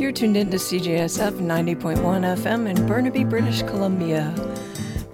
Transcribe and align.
You're 0.00 0.12
tuned 0.12 0.38
in 0.38 0.50
to 0.50 0.56
CJSF 0.56 1.32
90.1 1.32 1.98
FM 1.98 2.70
in 2.70 2.86
Burnaby, 2.86 3.22
British 3.22 3.60
Columbia. 3.64 4.34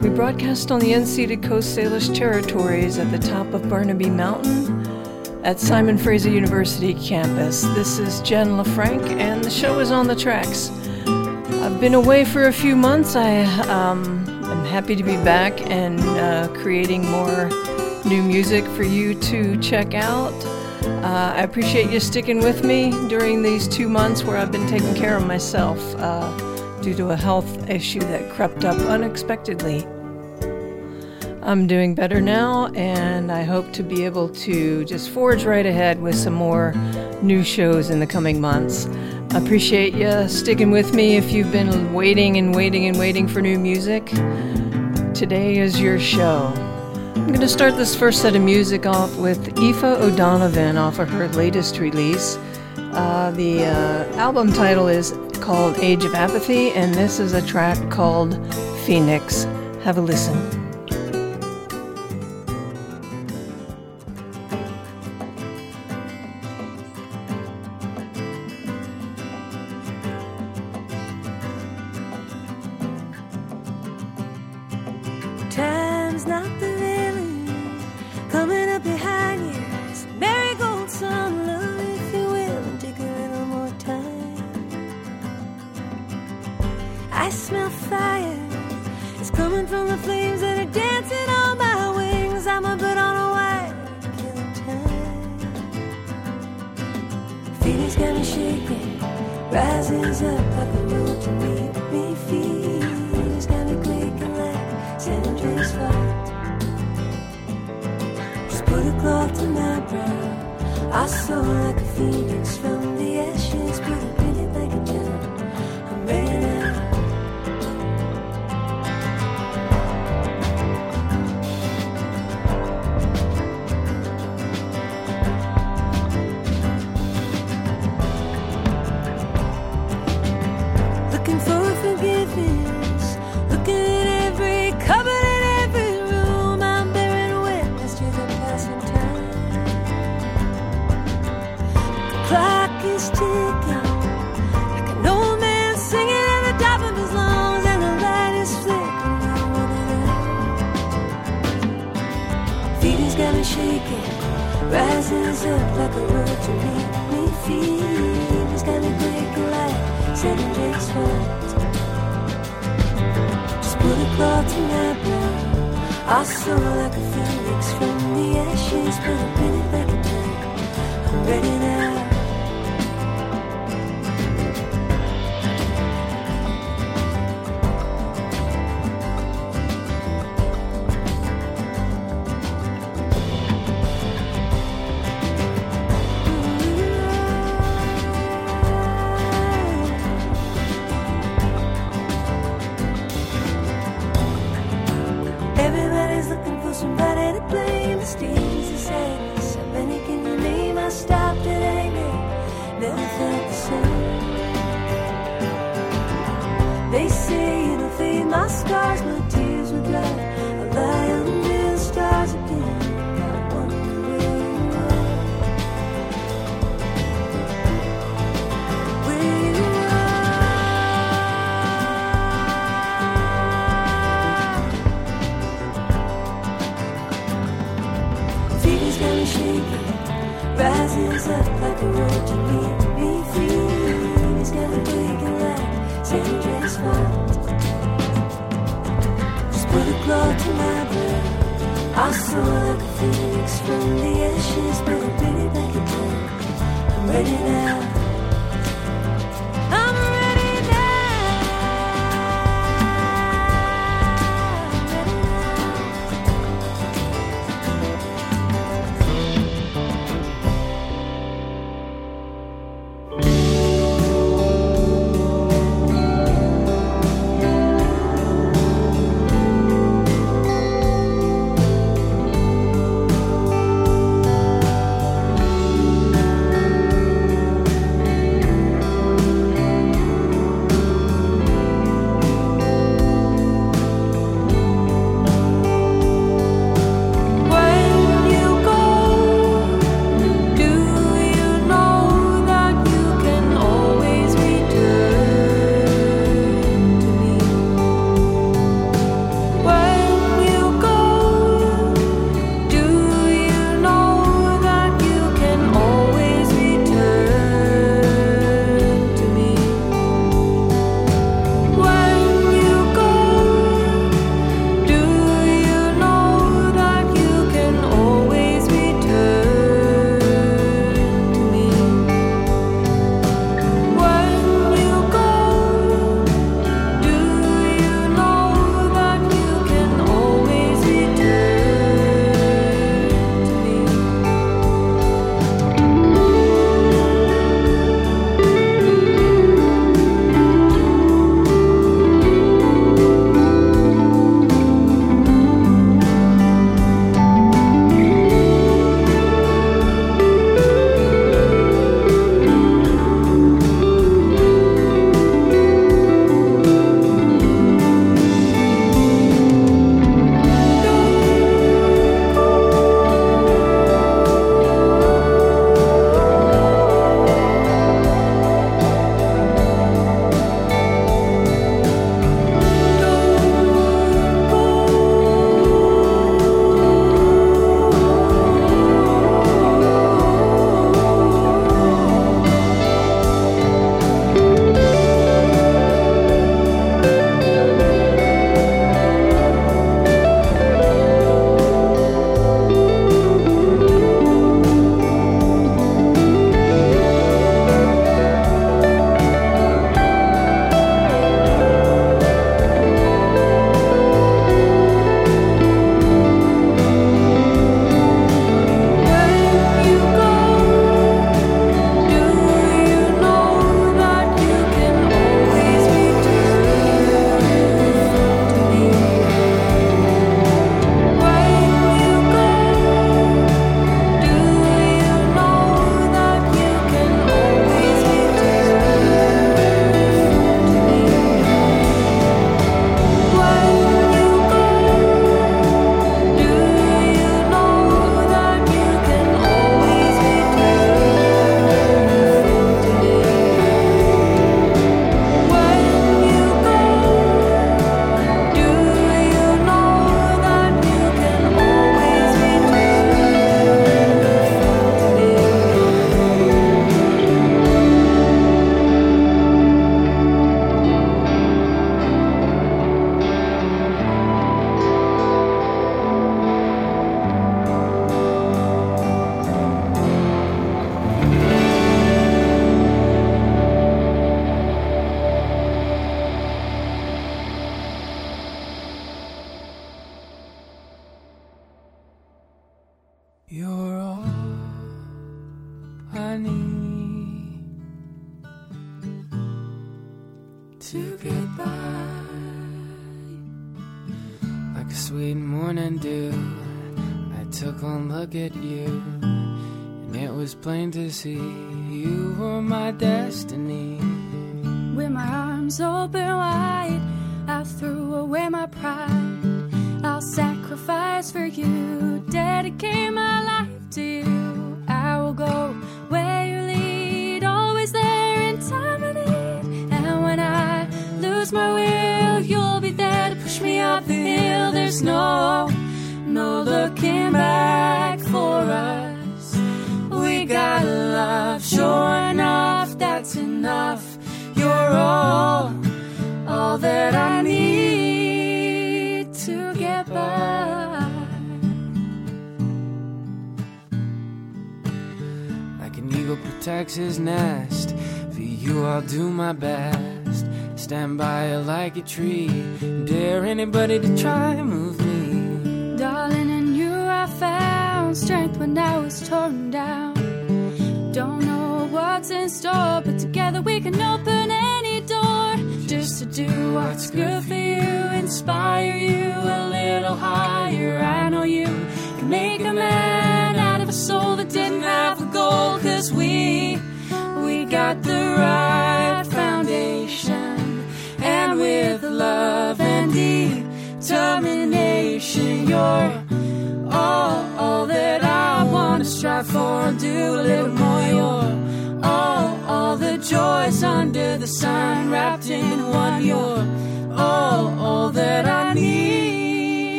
We 0.00 0.08
broadcast 0.10 0.70
on 0.70 0.78
the 0.78 0.92
unceded 0.92 1.42
Coast 1.42 1.76
Salish 1.76 2.16
territories 2.16 2.96
at 2.96 3.10
the 3.10 3.18
top 3.18 3.52
of 3.52 3.68
Burnaby 3.68 4.08
Mountain 4.08 4.86
at 5.44 5.58
Simon 5.58 5.98
Fraser 5.98 6.30
University 6.30 6.94
campus. 6.94 7.62
This 7.74 7.98
is 7.98 8.20
Jen 8.20 8.50
LaFranc, 8.50 9.10
and 9.18 9.42
the 9.42 9.50
show 9.50 9.80
is 9.80 9.90
on 9.90 10.06
the 10.06 10.14
tracks. 10.14 10.70
I've 11.08 11.80
been 11.80 11.94
away 11.94 12.24
for 12.24 12.46
a 12.46 12.52
few 12.52 12.76
months. 12.76 13.16
I 13.16 13.42
um, 13.62 14.24
am 14.44 14.64
happy 14.66 14.94
to 14.94 15.02
be 15.02 15.16
back 15.16 15.68
and 15.68 15.98
uh, 15.98 16.46
creating 16.62 17.04
more 17.10 17.50
new 18.04 18.22
music 18.22 18.64
for 18.66 18.84
you 18.84 19.20
to 19.22 19.56
check 19.60 19.94
out. 19.94 20.55
Uh, 20.86 21.34
I 21.36 21.42
appreciate 21.42 21.90
you 21.90 22.00
sticking 22.00 22.38
with 22.38 22.64
me 22.64 22.90
during 23.08 23.42
these 23.42 23.66
two 23.66 23.88
months 23.88 24.24
where 24.24 24.36
I've 24.36 24.52
been 24.52 24.66
taking 24.68 24.94
care 24.94 25.16
of 25.16 25.26
myself 25.26 25.78
uh, 25.96 26.80
due 26.80 26.94
to 26.94 27.10
a 27.10 27.16
health 27.16 27.68
issue 27.68 28.00
that 28.00 28.30
crept 28.30 28.64
up 28.64 28.78
unexpectedly. 28.78 29.86
I'm 31.42 31.66
doing 31.66 31.94
better 31.94 32.20
now, 32.20 32.72
and 32.74 33.30
I 33.30 33.44
hope 33.44 33.72
to 33.74 33.82
be 33.82 34.04
able 34.04 34.28
to 34.30 34.84
just 34.84 35.10
forge 35.10 35.44
right 35.44 35.66
ahead 35.66 36.00
with 36.00 36.16
some 36.16 36.34
more 36.34 36.72
new 37.22 37.44
shows 37.44 37.90
in 37.90 38.00
the 38.00 38.06
coming 38.06 38.40
months. 38.40 38.86
I 39.30 39.38
appreciate 39.38 39.94
you 39.94 40.28
sticking 40.28 40.70
with 40.70 40.94
me 40.94 41.16
if 41.16 41.30
you've 41.30 41.52
been 41.52 41.92
waiting 41.92 42.36
and 42.36 42.54
waiting 42.54 42.86
and 42.86 42.98
waiting 42.98 43.28
for 43.28 43.40
new 43.40 43.58
music. 43.58 44.06
Today 45.14 45.58
is 45.58 45.80
your 45.80 45.98
show. 46.00 46.65
I'm 47.16 47.28
going 47.28 47.40
to 47.40 47.48
start 47.48 47.76
this 47.76 47.96
first 47.96 48.20
set 48.20 48.36
of 48.36 48.42
music 48.42 48.84
off 48.84 49.16
with 49.16 49.58
Aoife 49.58 49.82
O'Donovan 49.82 50.76
off 50.76 50.98
of 50.98 51.08
her 51.08 51.28
latest 51.28 51.78
release. 51.78 52.36
Uh, 52.76 53.32
the 53.34 53.64
uh, 53.64 54.16
album 54.16 54.52
title 54.52 54.86
is 54.86 55.14
called 55.40 55.78
Age 55.78 56.04
of 56.04 56.14
Apathy, 56.14 56.72
and 56.72 56.92
this 56.92 57.18
is 57.18 57.32
a 57.32 57.40
track 57.40 57.90
called 57.90 58.34
Phoenix. 58.84 59.44
Have 59.82 59.96
a 59.96 60.02
listen. 60.02 60.55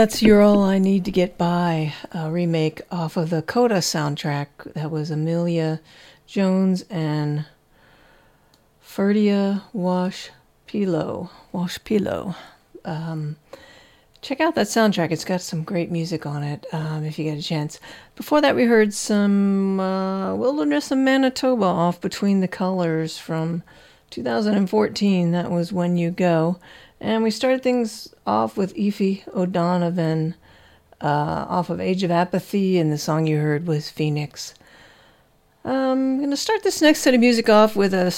That's 0.00 0.22
You're 0.22 0.40
All 0.40 0.62
I 0.62 0.78
Need 0.78 1.04
to 1.04 1.10
Get 1.10 1.36
By, 1.36 1.92
a 2.10 2.30
remake 2.30 2.80
off 2.90 3.18
of 3.18 3.28
the 3.28 3.42
Coda 3.42 3.80
soundtrack. 3.80 4.46
That 4.72 4.90
was 4.90 5.10
Emilia 5.10 5.78
Jones 6.26 6.86
and 6.88 7.44
Ferdia 8.82 9.60
Wash 9.74 10.30
Pilo. 10.66 11.28
Walsh-Peelo. 11.52 12.34
Um, 12.82 13.36
check 14.22 14.40
out 14.40 14.54
that 14.54 14.68
soundtrack. 14.68 15.10
It's 15.10 15.26
got 15.26 15.42
some 15.42 15.64
great 15.64 15.90
music 15.90 16.24
on 16.24 16.44
it 16.44 16.64
um, 16.72 17.04
if 17.04 17.18
you 17.18 17.26
get 17.26 17.38
a 17.38 17.42
chance. 17.42 17.78
Before 18.16 18.40
that, 18.40 18.56
we 18.56 18.64
heard 18.64 18.94
some 18.94 19.78
uh, 19.80 20.34
Wilderness 20.34 20.90
of 20.90 20.96
Manitoba 20.96 21.66
off 21.66 22.00
Between 22.00 22.40
the 22.40 22.48
Colors 22.48 23.18
from 23.18 23.62
2014. 24.08 25.32
That 25.32 25.50
was 25.50 25.74
When 25.74 25.98
You 25.98 26.10
Go. 26.10 26.58
And 27.00 27.22
we 27.22 27.30
started 27.30 27.62
things 27.62 28.14
off 28.26 28.56
with 28.56 28.76
Aoife 28.76 29.26
O'Donovan 29.34 30.34
uh, 31.00 31.46
off 31.48 31.70
of 31.70 31.80
Age 31.80 32.02
of 32.02 32.10
Apathy, 32.10 32.78
and 32.78 32.92
the 32.92 32.98
song 32.98 33.26
you 33.26 33.38
heard 33.38 33.66
was 33.66 33.88
Phoenix. 33.88 34.54
Um, 35.64 35.72
I'm 35.72 36.18
going 36.18 36.30
to 36.30 36.36
start 36.36 36.62
this 36.62 36.82
next 36.82 37.00
set 37.00 37.14
of 37.14 37.20
music 37.20 37.48
off 37.48 37.74
with 37.74 37.94
a, 37.94 38.14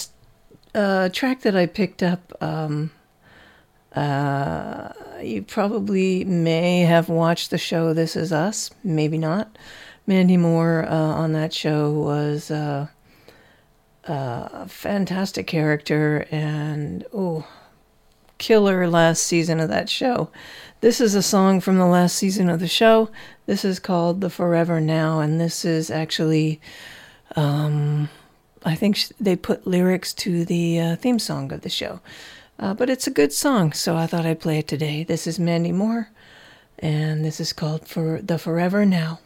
a 0.75 1.11
track 1.11 1.43
that 1.43 1.57
I 1.57 1.67
picked 1.67 2.03
up. 2.03 2.33
Um, 2.41 2.91
uh, 3.95 4.89
you 5.23 5.43
probably 5.43 6.25
may 6.25 6.81
have 6.81 7.09
watched 7.09 7.51
the 7.51 7.59
show 7.59 7.93
This 7.93 8.17
Is 8.17 8.33
Us, 8.33 8.71
maybe 8.83 9.19
not. 9.19 9.57
Mandy 10.07 10.37
Moore 10.37 10.85
uh, 10.89 10.93
on 10.93 11.33
that 11.35 11.53
show 11.53 11.91
was 11.91 12.51
uh, 12.51 12.89
a 14.05 14.67
fantastic 14.67 15.47
character, 15.47 16.27
and 16.33 17.05
oh, 17.15 17.47
killer 18.43 18.89
last 18.89 19.23
season 19.23 19.61
of 19.61 19.69
that 19.69 19.89
show. 19.89 20.29
This 20.81 21.01
is 21.01 21.15
a 21.15 21.23
song 21.23 21.61
from 21.61 21.79
the 21.79 21.87
last 21.87 22.17
season 22.17 22.51
of 22.51 22.59
the 22.59 22.67
show. 22.67 23.09
This 23.47 23.65
is 23.65 23.79
called 23.79 24.21
The 24.21 24.29
Forever 24.29 24.81
Now, 24.81 25.21
and 25.21 25.41
this 25.41 25.65
is 25.65 25.93
actually, 25.93 26.61
um, 27.37 28.09
I 28.65 28.75
think 28.75 28.99
they 29.21 29.37
put 29.37 29.65
lyrics 29.65 30.13
to 30.15 30.45
the 30.45 30.81
uh, 30.81 30.97
theme 30.97 31.21
song 31.21 31.53
of 31.53 31.61
the 31.61 31.71
show. 31.71 32.01
Uh, 32.59 32.75
but 32.75 32.91
it's 32.91 33.07
a 33.07 33.13
good 33.13 33.33
song, 33.33 33.73
so 33.73 33.97
I 33.97 34.09
thought 34.09 34.27
I'd 34.27 34.41
play 34.41 34.59
it 34.59 34.67
today. 34.67 35.05
This 35.05 35.29
is 35.29 35.39
Mandy 35.39 35.71
Moore, 35.71 36.11
and 36.81 37.25
this 37.25 37.39
is 37.39 37.53
called 37.53 37.87
For 37.87 38.21
The 38.21 38.39
Forever 38.39 38.85
Now. 38.85 39.21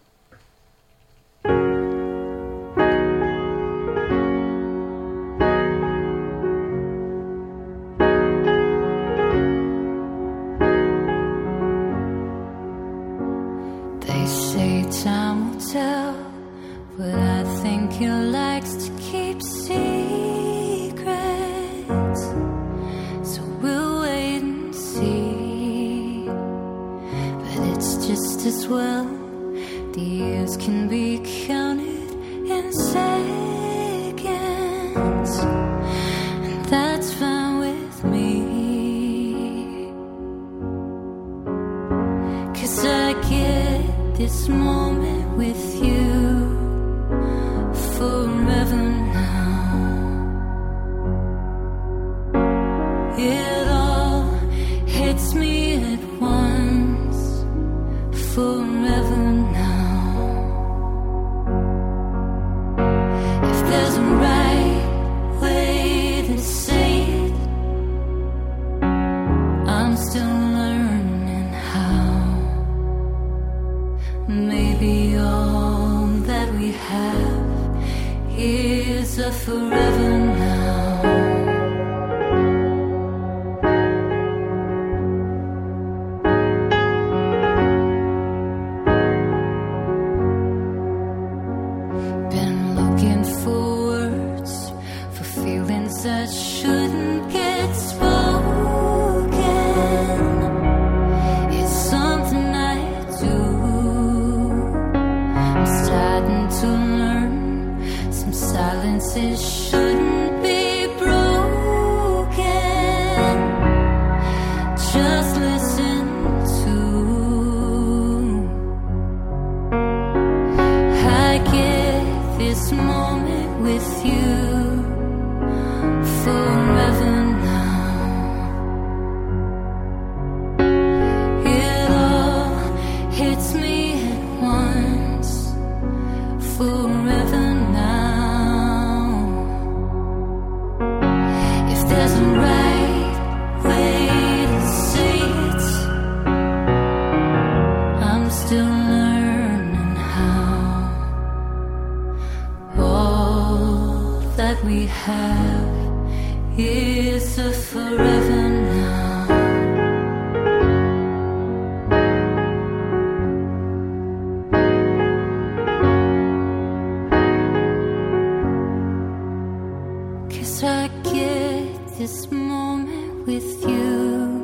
this 171.98 172.30
moment 172.30 173.26
with 173.26 173.66
you 173.66 174.36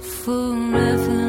forever. 0.00 1.19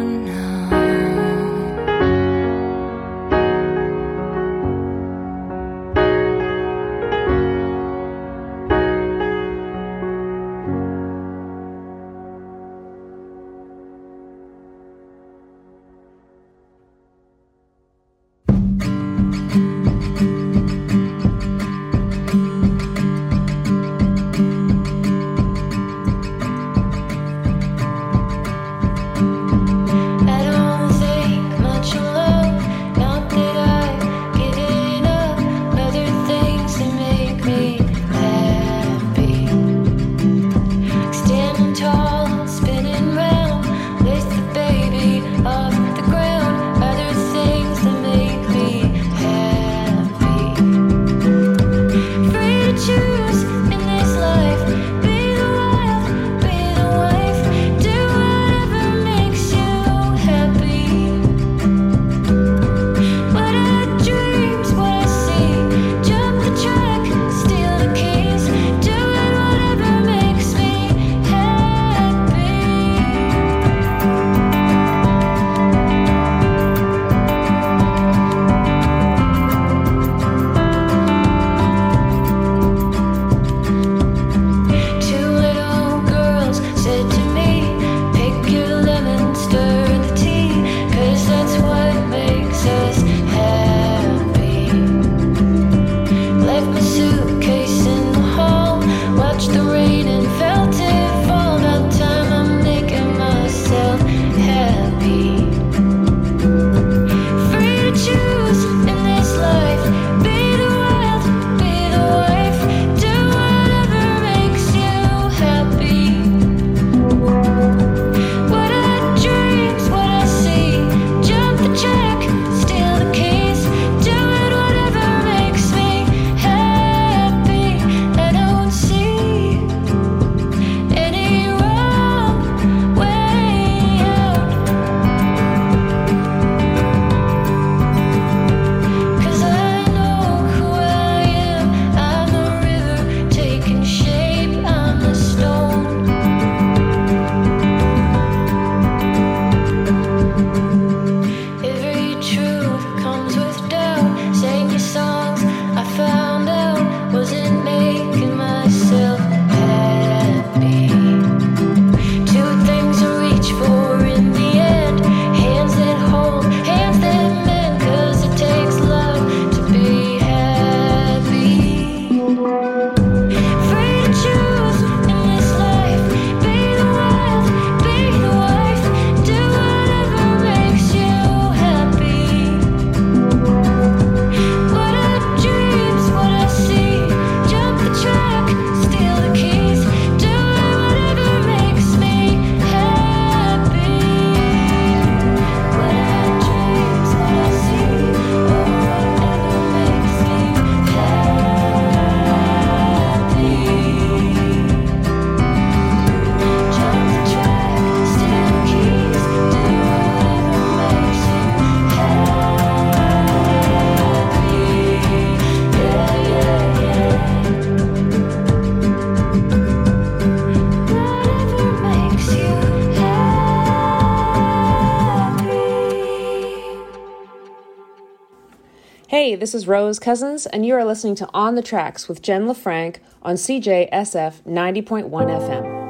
Is 229.56 229.68
Rose 229.68 229.98
Cousins, 229.98 230.46
and 230.46 230.66
you 230.66 230.76
are 230.76 230.84
listening 230.84 231.16
to 231.16 231.30
On 231.34 231.56
the 231.56 231.62
Tracks 231.62 232.10
with 232.10 232.22
Jen 232.22 232.48
LaFranc 232.48 232.98
on 233.22 233.36
CJSF 233.36 234.42
90.1 234.44 235.10
FM. 235.10 235.81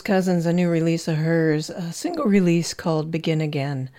Cousins, 0.00 0.46
a 0.46 0.52
new 0.52 0.68
release 0.68 1.08
of 1.08 1.16
hers, 1.16 1.70
a 1.70 1.92
single 1.92 2.24
release 2.24 2.74
called 2.74 3.10
Begin 3.10 3.40
Again. 3.40 3.90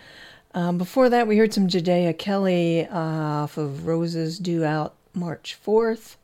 Um, 0.53 0.77
before 0.77 1.09
that, 1.09 1.27
we 1.27 1.37
heard 1.37 1.53
some 1.53 1.67
Jadea 1.67 2.17
Kelly 2.17 2.87
off 2.87 3.57
of 3.57 3.85
Roses 3.87 4.37
due 4.37 4.63
out 4.63 4.95
March 5.13 5.57
4th. 5.65 6.15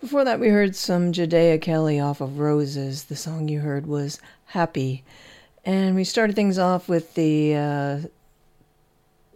Before 0.00 0.24
that, 0.24 0.40
we 0.40 0.48
heard 0.48 0.74
some 0.74 1.12
Jadea 1.12 1.60
Kelly 1.60 2.00
off 2.00 2.22
of 2.22 2.38
Roses. 2.38 3.04
The 3.04 3.16
song 3.16 3.48
you 3.48 3.60
heard 3.60 3.86
was 3.86 4.18
Happy. 4.46 5.04
And 5.64 5.94
we 5.94 6.04
started 6.04 6.34
things 6.34 6.58
off 6.58 6.88
with 6.88 7.14
the 7.14 7.54
uh, 7.54 7.98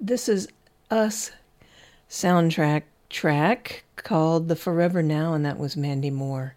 This 0.00 0.28
Is 0.28 0.48
Us 0.90 1.32
soundtrack 2.08 2.84
track 3.10 3.84
called 3.96 4.48
The 4.48 4.56
Forever 4.56 5.02
Now, 5.02 5.34
and 5.34 5.44
that 5.44 5.58
was 5.58 5.76
Mandy 5.76 6.10
Moore. 6.10 6.54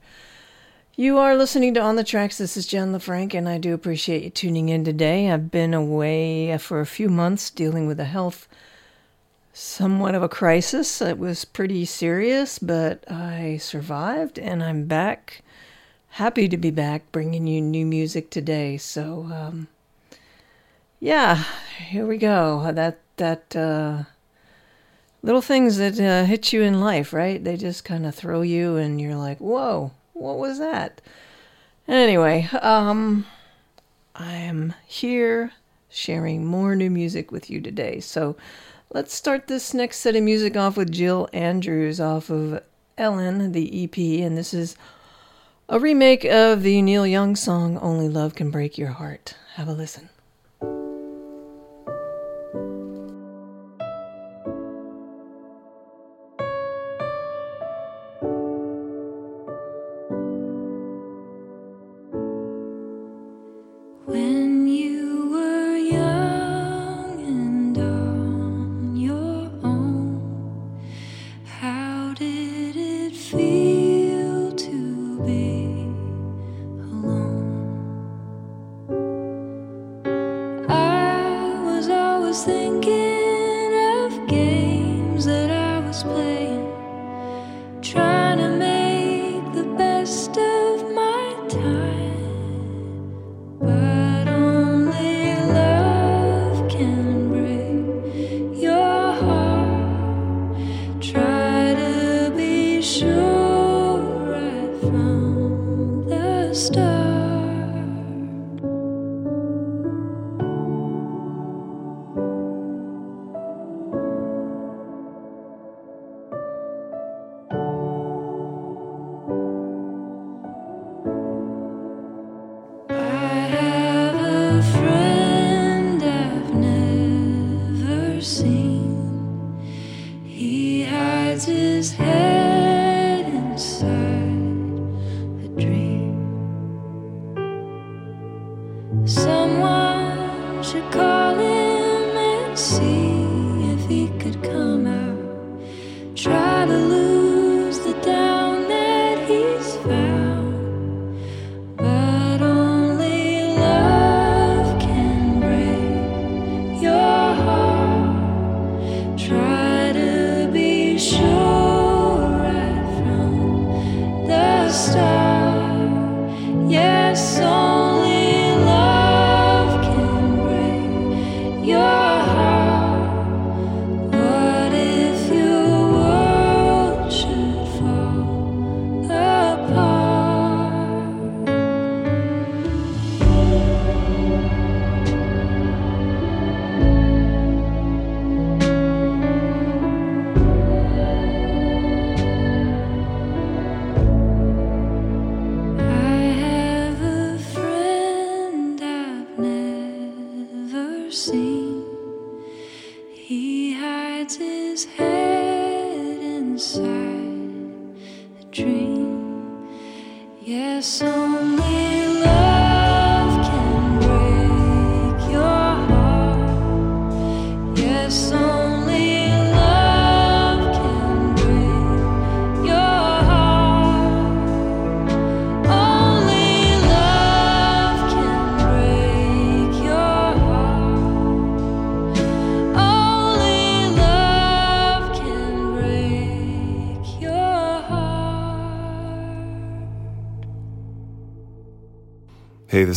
You 1.00 1.20
are 1.20 1.38
listening 1.38 1.76
to 1.76 1.80
On 1.80 1.96
the 1.96 2.04
Tracks. 2.04 2.40
This 2.40 2.58
is 2.58 2.66
Jen 2.66 2.92
LaFranc, 2.92 3.36
and 3.36 3.48
I 3.48 3.60
do 3.60 3.76
appreciate 3.76 4.24
you 4.24 4.32
tuning 4.32 4.70
in 4.70 4.84
today. 4.84 5.30
I've 5.30 5.52
been 5.52 5.76
away 5.76 6.58
for 6.58 6.80
a 6.80 6.88
few 6.88 7.08
months 7.08 7.52
dealing 7.52 7.86
with 7.86 8.00
a 8.00 8.06
health 8.06 8.48
somewhat 9.54 10.16
of 10.16 10.24
a 10.24 10.28
crisis. 10.28 11.00
It 11.00 11.20
was 11.20 11.46
pretty 11.46 11.86
serious, 11.86 12.58
but 12.58 13.04
I 13.12 13.58
survived, 13.58 14.40
and 14.40 14.64
I'm 14.64 14.88
back. 14.88 15.44
Happy 16.10 16.48
to 16.48 16.58
be 16.58 16.72
back 16.72 17.04
bringing 17.12 17.46
you 17.46 17.62
new 17.62 17.86
music 17.86 18.32
today. 18.32 18.78
So, 18.78 19.30
um, 19.32 19.68
yeah, 21.00 21.44
here 21.78 22.08
we 22.08 22.18
go. 22.18 22.72
That, 22.74 22.98
that, 23.18 23.56
uh, 23.56 24.06
little 25.22 25.44
things 25.44 25.78
that 25.78 26.00
uh, 26.00 26.26
hit 26.26 26.52
you 26.52 26.64
in 26.64 26.82
life, 26.82 27.14
right? 27.14 27.44
They 27.44 27.56
just 27.56 27.86
kind 27.86 28.08
of 28.08 28.16
throw 28.16 28.42
you, 28.42 28.78
and 28.78 29.00
you're 29.00 29.16
like, 29.16 29.38
whoa, 29.38 29.92
what 30.20 30.38
was 30.38 30.60
that? 30.60 31.02
Anyway, 31.88 32.50
um, 32.62 33.26
I 34.16 34.34
am 34.34 34.74
here 34.86 35.54
sharing 35.90 36.46
more 36.46 36.76
new 36.76 36.90
music 36.90 37.32
with 37.32 37.50
you 37.50 37.62
today. 37.62 38.00
So 38.00 38.36
let's 38.92 39.14
start 39.14 39.48
this 39.48 39.74
next 39.74 40.00
set 40.00 40.16
of 40.16 40.24
music 40.24 40.58
off 40.58 40.76
with 40.76 40.92
Jill 40.92 41.30
Andrews 41.34 42.00
off 42.00 42.30
of 42.30 42.62
Ellen, 42.98 43.52
the 43.52 43.84
EP, 43.84 43.98
and 44.26 44.38
this 44.38 44.54
is 44.54 44.76
a 45.70 45.80
remake 45.80 46.26
of 46.26 46.64
the 46.64 46.82
Neil 46.82 47.06
Young 47.06 47.36
song 47.36 47.78
Only 47.78 48.10
Love 48.10 48.36
Can 48.36 48.52
Break 48.52 48.78
Your 48.78 48.90
Heart. 48.90 49.36
Have 49.56 49.68
a 49.68 49.74
listen. 49.74 50.10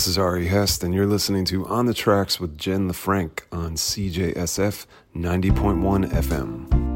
This 0.01 0.07
is 0.07 0.17
Ari 0.17 0.47
Hest, 0.47 0.83
and 0.83 0.95
you're 0.95 1.05
listening 1.05 1.45
to 1.45 1.67
On 1.67 1.85
the 1.85 1.93
Tracks 1.93 2.41
with 2.41 2.57
Jen 2.57 2.91
LaFranc 2.91 3.41
on 3.53 3.75
CJSF 3.75 4.87
90.1 5.15 6.11
FM. 6.11 6.89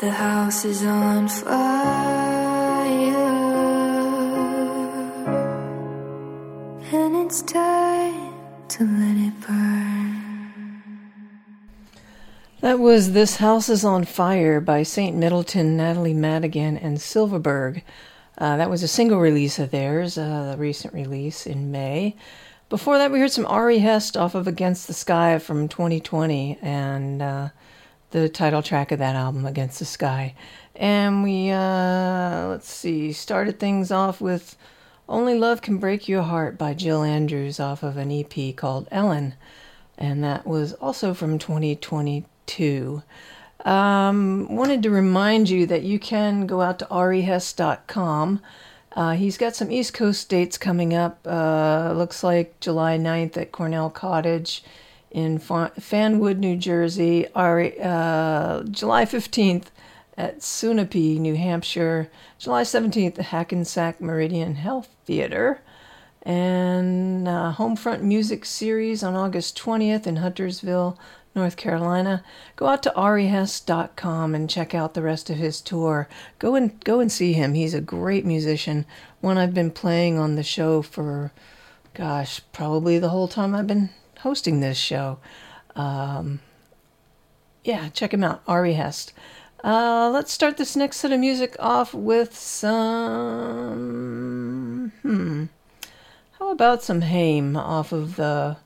The 0.00 0.12
house 0.12 0.64
is 0.64 0.84
on 0.84 1.26
fire. 1.28 1.48
And 6.92 7.16
it's 7.16 7.42
time 7.42 8.32
to 8.68 8.84
let 8.84 9.16
it 9.16 9.40
burn. 9.40 10.52
That 12.60 12.78
was 12.78 13.12
This 13.12 13.38
House 13.38 13.68
is 13.68 13.84
on 13.84 14.04
Fire 14.04 14.60
by 14.60 14.84
St. 14.84 15.16
Middleton, 15.16 15.76
Natalie 15.76 16.14
Madigan, 16.14 16.78
and 16.78 17.00
Silverberg. 17.00 17.82
Uh, 18.38 18.56
that 18.56 18.70
was 18.70 18.84
a 18.84 18.88
single 18.88 19.18
release 19.18 19.58
of 19.58 19.72
theirs, 19.72 20.16
uh, 20.16 20.52
the 20.52 20.56
recent 20.58 20.94
release 20.94 21.44
in 21.44 21.72
May. 21.72 22.14
Before 22.68 22.98
that, 22.98 23.10
we 23.10 23.18
heard 23.18 23.32
some 23.32 23.46
Ari 23.46 23.78
Hest 23.78 24.16
off 24.16 24.36
of 24.36 24.46
Against 24.46 24.86
the 24.86 24.94
Sky 24.94 25.40
from 25.40 25.66
2020 25.66 26.56
and 26.62 27.20
uh, 27.20 27.48
the 28.10 28.28
title 28.28 28.62
track 28.62 28.92
of 28.92 28.98
that 28.98 29.16
album, 29.16 29.44
Against 29.44 29.78
the 29.78 29.84
Sky. 29.84 30.34
And 30.74 31.22
we, 31.22 31.50
uh, 31.50 32.46
let's 32.48 32.70
see, 32.70 33.12
started 33.12 33.58
things 33.58 33.90
off 33.90 34.20
with 34.20 34.56
Only 35.08 35.38
Love 35.38 35.60
Can 35.60 35.78
Break 35.78 36.08
Your 36.08 36.22
Heart 36.22 36.56
by 36.56 36.74
Jill 36.74 37.02
Andrews 37.02 37.60
off 37.60 37.82
of 37.82 37.96
an 37.96 38.10
EP 38.10 38.54
called 38.56 38.88
Ellen. 38.90 39.34
And 39.98 40.22
that 40.22 40.46
was 40.46 40.72
also 40.74 41.12
from 41.12 41.38
2022. 41.38 43.02
Um, 43.64 44.54
wanted 44.54 44.82
to 44.84 44.90
remind 44.90 45.50
you 45.50 45.66
that 45.66 45.82
you 45.82 45.98
can 45.98 46.46
go 46.46 46.60
out 46.60 46.78
to 46.78 46.86
arihest.com. 46.86 48.40
Uh, 48.92 49.12
he's 49.12 49.36
got 49.36 49.54
some 49.54 49.70
East 49.70 49.92
Coast 49.92 50.28
dates 50.28 50.56
coming 50.56 50.94
up. 50.94 51.18
Uh, 51.26 51.92
looks 51.94 52.22
like 52.22 52.58
July 52.60 52.96
9th 52.96 53.36
at 53.36 53.52
Cornell 53.52 53.90
Cottage 53.90 54.62
in 55.10 55.38
Fanwood, 55.38 56.38
New 56.38 56.56
Jersey. 56.56 57.26
Uh, 57.34 58.62
July 58.64 59.04
15th 59.04 59.66
at 60.16 60.40
Sunapee, 60.40 61.18
New 61.18 61.36
Hampshire. 61.36 62.10
July 62.38 62.62
17th 62.62 63.18
at 63.18 63.26
Hackensack 63.26 64.00
Meridian 64.00 64.56
Health 64.56 64.88
Theater. 65.04 65.60
And 66.22 67.26
uh, 67.26 67.54
Homefront 67.56 68.02
Music 68.02 68.44
Series 68.44 69.02
on 69.02 69.14
August 69.14 69.56
20th 69.56 70.06
in 70.06 70.16
Huntersville, 70.16 70.98
North 71.34 71.56
Carolina, 71.56 72.24
go 72.56 72.66
out 72.66 72.82
to 72.82 72.92
arihest.com 72.96 74.34
and 74.34 74.50
check 74.50 74.74
out 74.74 74.94
the 74.94 75.02
rest 75.02 75.30
of 75.30 75.36
his 75.36 75.60
tour. 75.60 76.08
Go 76.38 76.54
and 76.54 76.82
go 76.84 77.00
and 77.00 77.10
see 77.10 77.32
him. 77.32 77.54
He's 77.54 77.74
a 77.74 77.80
great 77.80 78.26
musician. 78.26 78.84
One 79.20 79.38
I've 79.38 79.54
been 79.54 79.70
playing 79.70 80.18
on 80.18 80.34
the 80.34 80.42
show 80.42 80.82
for, 80.82 81.32
gosh, 81.94 82.40
probably 82.52 82.98
the 82.98 83.10
whole 83.10 83.28
time 83.28 83.54
I've 83.54 83.68
been 83.68 83.90
hosting 84.18 84.60
this 84.60 84.78
show. 84.78 85.18
Um, 85.74 86.40
yeah, 87.64 87.88
check 87.90 88.14
him 88.14 88.24
out, 88.24 88.42
Ari 88.46 88.74
Hest. 88.74 89.12
Uh, 89.64 90.10
let's 90.12 90.32
start 90.32 90.56
this 90.56 90.76
next 90.76 90.98
set 90.98 91.12
of 91.12 91.18
music 91.18 91.56
off 91.58 91.92
with 91.92 92.36
some. 92.36 93.72
Hmm. 95.02 95.46
How 96.38 96.50
about 96.50 96.82
some 96.82 97.00
Haim 97.00 97.56
off 97.56 97.92
of 97.92 98.16
the 98.16 98.56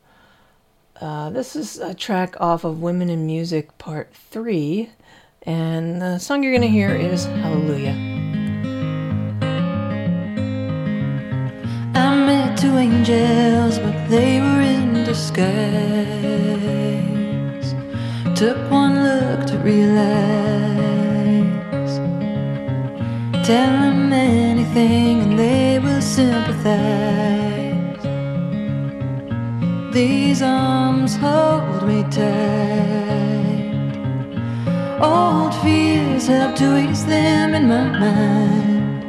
uh, 1.02 1.30
this 1.30 1.56
is 1.56 1.78
a 1.78 1.94
track 1.94 2.40
off 2.40 2.62
of 2.62 2.80
Women 2.80 3.10
in 3.10 3.26
Music 3.26 3.76
Part 3.76 4.14
3, 4.14 4.88
and 5.42 6.00
the 6.00 6.18
song 6.18 6.44
you're 6.44 6.52
going 6.52 6.62
to 6.62 6.68
hear 6.68 6.94
is 6.94 7.24
Hallelujah. 7.24 7.90
I 11.94 12.14
met 12.24 12.56
two 12.56 12.76
angels, 12.76 13.80
but 13.80 14.08
they 14.10 14.38
were 14.38 14.60
in 14.60 14.81
disguise. 15.12 15.44
Took 18.34 18.58
one 18.70 18.94
look 19.08 19.46
to 19.50 19.58
realize. 19.58 20.02
Tell 23.46 23.72
them 23.84 24.12
anything 24.12 25.20
and 25.24 25.38
they 25.38 25.78
will 25.78 26.00
sympathize. 26.00 28.02
These 29.92 30.40
arms 30.40 31.16
hold 31.16 31.86
me 31.86 32.04
tight. 32.04 33.92
Old 34.98 35.54
fears 35.62 36.26
help 36.26 36.56
to 36.56 36.78
ease 36.78 37.04
them 37.04 37.54
in 37.54 37.68
my 37.68 37.84
mind. 38.04 39.04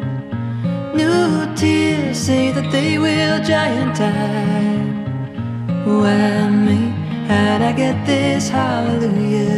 New 0.93 1.55
tears 1.55 2.17
say 2.17 2.51
that 2.51 2.69
they 2.73 2.97
will 2.97 3.41
giant 3.41 3.95
time. 3.95 5.02
Why 5.85 6.49
me? 6.49 6.93
How'd 7.27 7.61
I 7.61 7.73
get 7.73 8.05
this 8.05 8.47
hallelujah? 8.47 9.49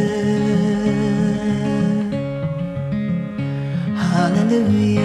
Hallelujah. 3.94 5.04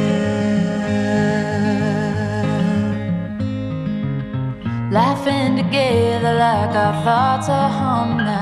Laughing 4.91 5.57
together 5.57 6.33
like 6.33 6.75
our 6.75 7.03
thoughts 7.03 7.49
are 7.49 7.69
harmonized. 7.69 8.41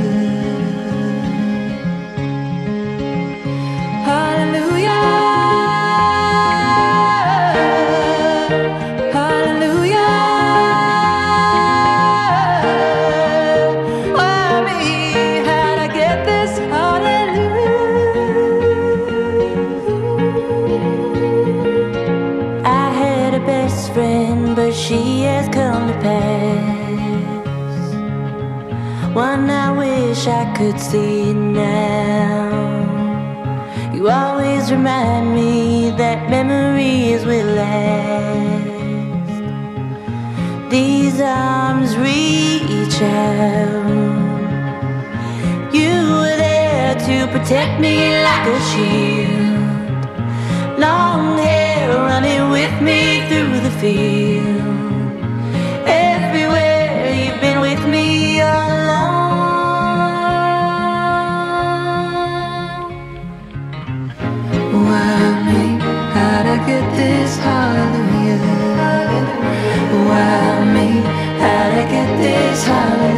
Hallelujah. 4.08 5.77
Wish 30.18 30.26
I 30.26 30.52
could 30.56 30.80
see 30.80 31.30
it 31.30 31.34
now. 31.34 32.50
You 33.94 34.10
always 34.10 34.72
remind 34.72 35.32
me 35.32 35.90
that 35.92 36.28
memories 36.28 37.24
will 37.24 37.46
last. 37.54 38.66
These 40.70 41.20
arms 41.20 41.96
reach 41.96 43.00
out. 43.00 43.86
You 45.72 45.94
were 46.20 46.36
there 46.46 46.94
to 47.06 47.16
protect 47.34 47.80
me 47.80 47.96
like 48.28 48.46
a 48.56 48.60
shield. 48.70 49.98
Long 50.80 51.38
hair 51.38 51.90
running 52.10 52.50
with 52.50 52.74
me 52.82 53.00
through 53.28 53.60
the 53.60 53.74
field. 53.80 54.57
How'd 66.38 66.46
I 66.46 66.66
get 66.68 66.96
this 66.96 67.36
hallelujah? 67.38 68.38
Why 70.06 70.64
me? 70.72 70.88
How'd 71.42 71.72
I 71.74 71.90
get 71.90 72.16
this 72.16 72.64
hallelujah? 72.64 73.17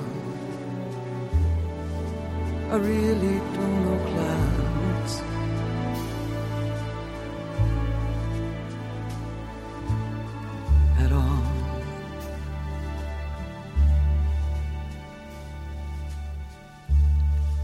I 2.71 2.77
really 2.77 3.37
don't 3.53 3.83
know 3.83 3.99
clouds. 4.11 5.21
At 10.99 11.11
all. 11.11 11.43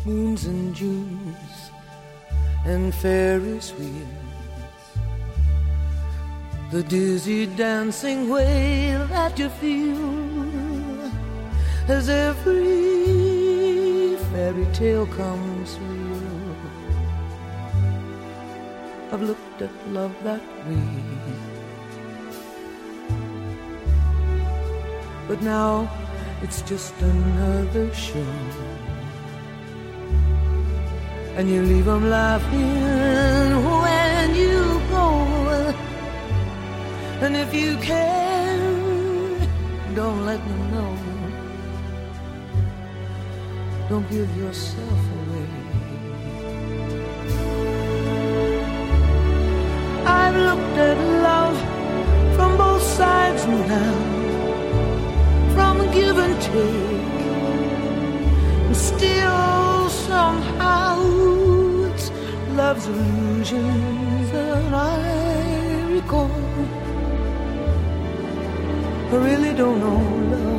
Moons 0.05 0.45
and 0.45 0.75
Junes 0.75 1.71
and 2.65 2.93
Ferris 2.93 3.71
wheels. 3.75 4.07
The 6.71 6.83
dizzy 6.83 7.45
dancing 7.45 8.29
way 8.29 8.97
that 9.09 9.39
you 9.39 9.47
feel 9.47 11.09
as 11.87 12.09
every 12.09 13.16
fairy 14.37 14.67
tale 14.71 15.07
comes 15.07 15.79
real. 15.79 16.55
I've 19.11 19.23
looked 19.29 19.61
at 19.63 19.73
love 19.87 20.13
that 20.23 20.43
way. 20.67 20.89
But 25.27 25.41
now 25.41 25.89
it's 26.43 26.61
just 26.71 26.93
another 27.01 27.91
show. 27.95 28.33
And 31.37 31.49
you 31.49 31.63
leave 31.63 31.85
them 31.85 32.07
laughing 32.07 33.51
when 33.81 34.35
you 34.35 34.61
go. 34.93 35.07
And 37.25 37.35
if 37.35 37.55
you 37.55 37.75
can, 37.77 38.59
don't 39.95 40.27
let 40.27 40.39
them 40.47 40.63
know. 40.75 41.06
Don't 43.89 44.09
give 44.09 44.29
yourself 44.35 45.01
away. 45.17 45.47
I've 50.05 50.35
looked 50.35 50.77
at 50.77 50.97
love 51.23 51.57
from 52.35 52.57
both 52.57 52.83
sides 52.83 53.47
now, 53.47 53.93
from 55.55 55.77
give 55.93 56.17
and 56.17 56.35
take, 56.41 57.21
and 58.65 58.75
still 58.75 59.89
somehow 59.89 60.99
it's 61.85 62.11
love's 62.57 62.87
illusions 62.87 64.31
that 64.33 64.73
I 64.73 65.93
recall. 65.93 66.29
I 69.11 69.15
really 69.15 69.53
don't 69.53 69.79
know 69.79 70.35
love. 70.35 70.56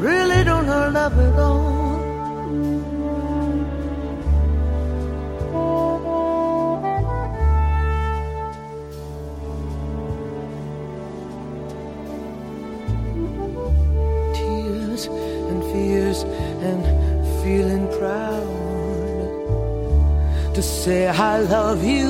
Really 0.00 0.42
don't 0.44 0.66
know 0.66 0.88
love 0.88 1.18
at 1.18 1.38
all. 1.38 2.00
Tears 14.34 15.02
and 15.50 15.62
fears 15.72 16.22
and 16.68 16.82
feeling 17.42 17.86
proud 17.98 18.48
to 20.54 20.62
say 20.62 21.08
I 21.08 21.40
love 21.40 21.84
you 21.84 22.09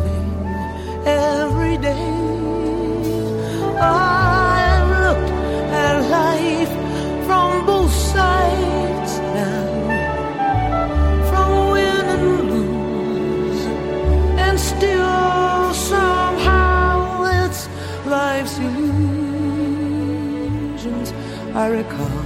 I 21.53 21.67
recall. 21.67 22.25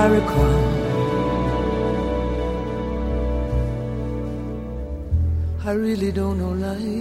I 0.01 0.07
recall. 0.07 0.55
I 5.63 5.71
really 5.73 6.11
don't 6.11 6.39
know 6.39 6.53
life. 6.53 7.00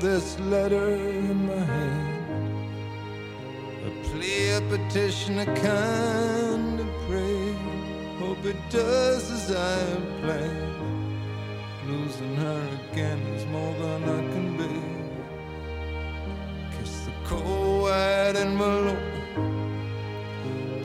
This 0.00 0.40
letter 0.40 0.94
in 0.94 1.46
my 1.46 1.64
hand. 1.64 2.56
A 3.86 3.90
plea, 4.08 4.52
a 4.52 4.60
petition, 4.62 5.38
a 5.38 5.46
kind 5.46 6.80
of 6.80 6.88
prayer. 7.06 7.54
Hope 8.18 8.44
it 8.44 8.56
does 8.70 9.30
as 9.30 9.50
I 9.54 9.78
have 9.90 10.08
planned. 10.22 11.22
Losing 11.86 12.34
her 12.36 12.62
again 12.92 13.20
is 13.34 13.44
more 13.46 13.74
than 13.74 14.04
I 14.04 14.22
can 14.32 14.56
bear. 14.56 14.92
Kiss 16.78 16.94
the 17.04 17.12
cold 17.24 17.82
white 17.82 18.36
envelope. 18.36 18.98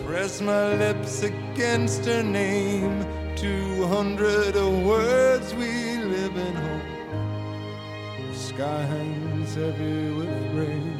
Press 0.05 0.41
my 0.41 0.75
lips 0.75 1.23
against 1.23 2.05
her 2.05 2.23
name. 2.23 3.05
Two 3.35 3.87
hundred 3.87 4.55
words 4.55 5.53
we 5.53 5.84
sky 8.55 8.83
hangs 8.83 9.53
heavy 9.55 10.11
with 10.17 10.43
rain. 10.57 10.97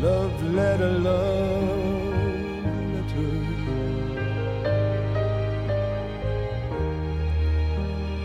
Love 0.00 0.36
letter, 0.54 0.92
love 1.06 2.64
letter. 2.92 3.32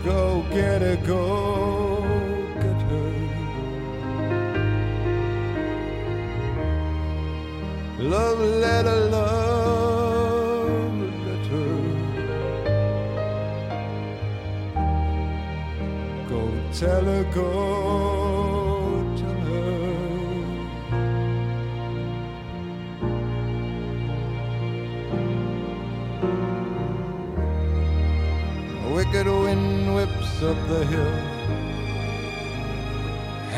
Go 0.04 0.44
get 0.52 0.80
her, 0.82 0.96
go 1.12 1.22
get 2.62 2.80
her. 2.90 3.12
Love 7.98 8.40
letter, 8.64 8.98
love 9.10 9.33
tell 16.84 17.04
her, 17.04 17.24
go 17.32 17.50
tell 19.20 19.40
her. 19.48 19.74
A 28.84 28.94
wicked 28.96 29.26
wind 29.26 29.94
whips 29.94 30.42
up 30.50 30.58
the 30.68 30.84
hill. 30.92 31.16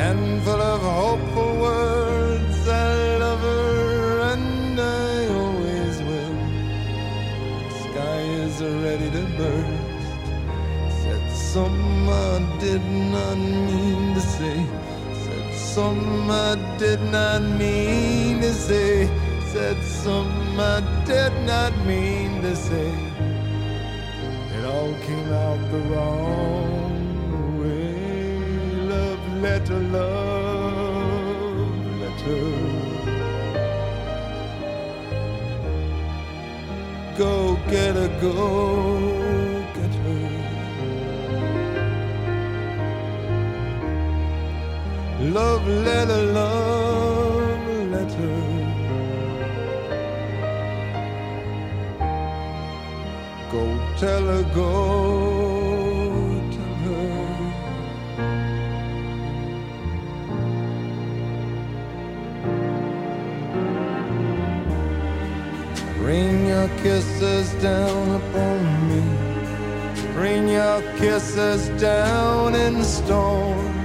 Handful 0.01 0.61
of 0.73 0.81
hopeful 0.81 1.53
words. 1.67 2.69
I 2.69 3.17
love 3.25 3.41
her 3.41 4.21
and 4.33 4.79
I 4.79 5.27
always 5.41 5.97
will. 6.09 6.37
The 7.69 7.77
sky 7.87 8.21
is 8.45 8.57
ready 8.85 9.09
to 9.17 9.23
burst. 9.39 9.76
Did 12.61 12.85
not 13.13 13.37
mean 13.37 14.15
to 14.15 14.21
say. 14.21 14.67
Said 15.25 15.55
something 15.55 16.31
I 16.31 16.57
did 16.79 17.01
not 17.13 17.43
mean 17.43 18.41
to 18.41 18.53
say. 18.53 19.09
Said 19.53 19.79
something 19.85 20.59
I 20.59 20.81
did 21.05 21.33
not 21.47 21.73
mean 21.87 22.43
to 22.43 22.57
say. 22.57 22.93
It 24.57 24.65
all 24.65 24.95
came 25.07 25.33
out 25.47 25.61
the 25.71 25.81
wrong 25.91 27.61
way. 27.61 28.39
Love 28.93 29.25
letter, 29.43 29.81
love 29.99 31.87
letter. 32.01 32.47
Go 37.17 37.57
get 37.71 37.95
her, 37.95 38.11
go 38.21 39.06
Love 45.37 45.69
letter, 45.69 46.23
love 46.33 47.69
letter. 47.93 48.37
Go 53.53 53.63
tell 53.99 54.25
her, 54.33 54.45
go 54.55 54.71
tell 56.57 56.77
her. 56.87 57.07
Rain 66.01 66.47
your 66.47 66.69
kisses 66.83 67.53
down 67.63 68.05
upon 68.21 68.59
me. 68.89 69.03
Rain 70.19 70.49
your 70.49 70.81
kisses 70.97 71.69
down 71.79 72.55
in 72.55 72.83
storms. 72.83 73.76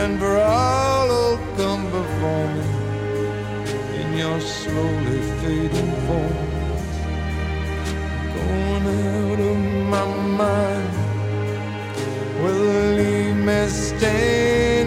And 0.00 0.16
who'll 0.20 1.38
come 1.56 1.84
before 1.90 2.46
me 2.54 2.66
in 4.00 4.08
your 4.16 4.40
slowly 4.40 5.20
fading 5.40 5.92
form. 6.06 6.38
going 8.34 8.86
out 8.86 9.40
of 9.50 9.58
my 9.92 10.04
mind. 10.40 10.94
Will 12.40 12.94
leave 12.96 13.36
me 13.48 13.60
standing 13.68 14.77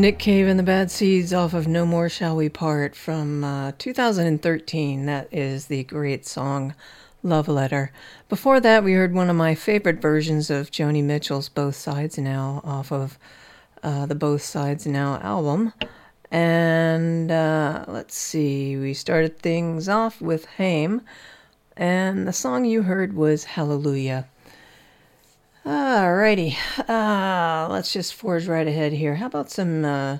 Nick 0.00 0.18
Cave 0.18 0.48
and 0.48 0.58
the 0.58 0.62
Bad 0.62 0.90
Seeds 0.90 1.34
off 1.34 1.52
of 1.52 1.68
No 1.68 1.84
More 1.84 2.08
Shall 2.08 2.34
We 2.34 2.48
Part 2.48 2.96
from 2.96 3.44
uh, 3.44 3.72
2013. 3.76 5.04
That 5.04 5.28
is 5.30 5.66
the 5.66 5.84
great 5.84 6.26
song 6.26 6.74
Love 7.22 7.48
Letter. 7.48 7.92
Before 8.30 8.60
that, 8.60 8.82
we 8.82 8.94
heard 8.94 9.12
one 9.12 9.28
of 9.28 9.36
my 9.36 9.54
favorite 9.54 10.00
versions 10.00 10.48
of 10.48 10.70
Joni 10.70 11.04
Mitchell's 11.04 11.50
Both 11.50 11.76
Sides 11.76 12.16
Now 12.16 12.62
off 12.64 12.90
of 12.90 13.18
uh, 13.82 14.06
the 14.06 14.14
Both 14.14 14.40
Sides 14.40 14.86
Now 14.86 15.20
album. 15.20 15.74
And 16.30 17.30
uh, 17.30 17.84
let's 17.86 18.16
see, 18.16 18.78
we 18.78 18.94
started 18.94 19.38
things 19.38 19.86
off 19.86 20.18
with 20.22 20.46
Haim, 20.56 21.02
and 21.76 22.26
the 22.26 22.32
song 22.32 22.64
you 22.64 22.84
heard 22.84 23.12
was 23.12 23.44
Hallelujah. 23.44 24.26
Alrighty, 25.66 26.56
uh, 26.88 27.68
let's 27.70 27.92
just 27.92 28.14
forge 28.14 28.46
right 28.48 28.66
ahead 28.66 28.94
here. 28.94 29.16
How 29.16 29.26
about 29.26 29.50
some 29.50 29.84
uh, 29.84 30.18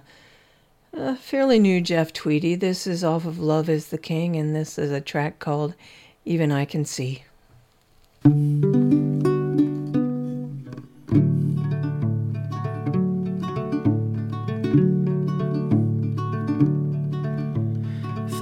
uh, 0.94 1.14
fairly 1.14 1.58
new 1.58 1.80
Jeff 1.80 2.12
Tweedy? 2.12 2.54
This 2.56 2.86
is 2.86 3.02
off 3.02 3.24
of 3.24 3.38
Love 3.38 3.70
is 3.70 3.86
the 3.86 3.96
King, 3.96 4.36
and 4.36 4.54
this 4.54 4.78
is 4.78 4.90
a 4.90 5.00
track 5.00 5.38
called 5.38 5.74
Even 6.26 6.52
I 6.52 6.66
Can 6.66 6.84
See. 6.84 7.24
If 8.22 8.32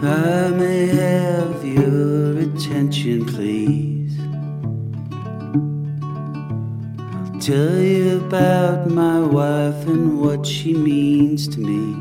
I 0.02 0.48
may 0.50 0.86
have 0.88 1.64
your 1.64 2.40
attention, 2.40 3.24
please. 3.24 3.87
Tell 7.48 7.80
you 7.80 8.18
about 8.26 8.90
my 8.90 9.18
wife 9.20 9.86
and 9.86 10.20
what 10.20 10.44
she 10.44 10.74
means 10.74 11.48
to 11.48 11.58
me. 11.60 11.94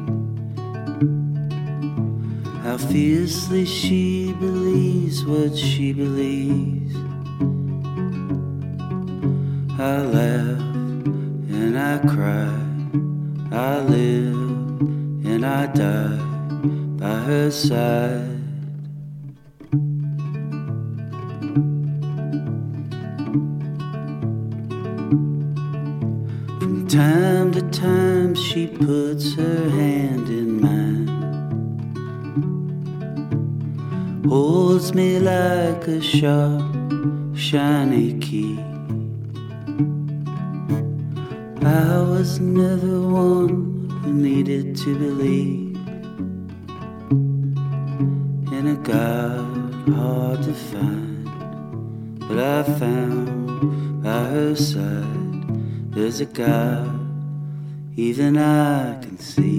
How 2.64 2.76
fiercely 2.76 3.64
she 3.64 4.34
believes 4.42 5.24
what 5.24 5.56
she 5.56 5.94
believes. 5.94 6.94
I 9.80 10.02
laugh 10.18 10.60
and 11.56 11.80
I 11.80 12.00
cry. 12.00 12.54
I 13.58 13.80
live 13.80 14.36
and 15.32 15.46
I 15.46 15.68
die 15.68 16.18
by 17.00 17.20
her 17.20 17.50
side. 17.52 18.37
Time 26.88 27.52
to 27.52 27.62
time, 27.64 28.34
she 28.34 28.66
puts 28.66 29.36
her 29.36 29.70
hand 29.70 30.30
in 30.30 30.62
mine. 30.62 31.08
holds 34.30 34.94
me 34.94 35.20
like 35.20 35.86
a 35.88 36.02
sharp, 36.02 36.64
shiny 37.36 38.18
key. 38.20 38.58
I 41.66 42.02
was 42.02 42.40
never 42.40 43.02
one 43.02 43.90
who 44.04 44.14
needed 44.14 44.78
to 44.78 44.98
believe 44.98 45.76
in 48.58 48.68
a 48.68 48.80
God 48.84 49.74
hard 49.94 50.44
to 50.44 50.54
find, 50.54 51.26
but 52.28 52.38
I 52.38 52.64
found 52.80 54.04
by 54.04 54.24
her 54.26 54.56
side 54.56 55.27
there's 55.98 56.22
a 56.22 56.26
God 56.26 57.08
even 57.96 58.38
I 58.38 59.00
can 59.02 59.18
see. 59.18 59.58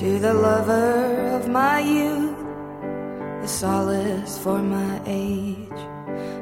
You 0.00 0.20
the 0.20 0.32
lover 0.32 1.36
of 1.36 1.48
my 1.48 1.80
youth, 1.80 2.38
the 3.42 3.48
solace 3.48 4.38
for 4.38 4.58
my 4.58 5.02
age 5.04 5.80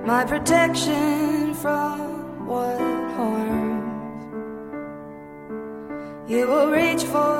my 0.06 0.24
protection 0.24 1.52
from 1.54 2.46
what 2.46 2.78
harm 3.16 3.80
you 6.28 6.46
will 6.46 6.70
reach 6.70 7.02
for 7.04 7.36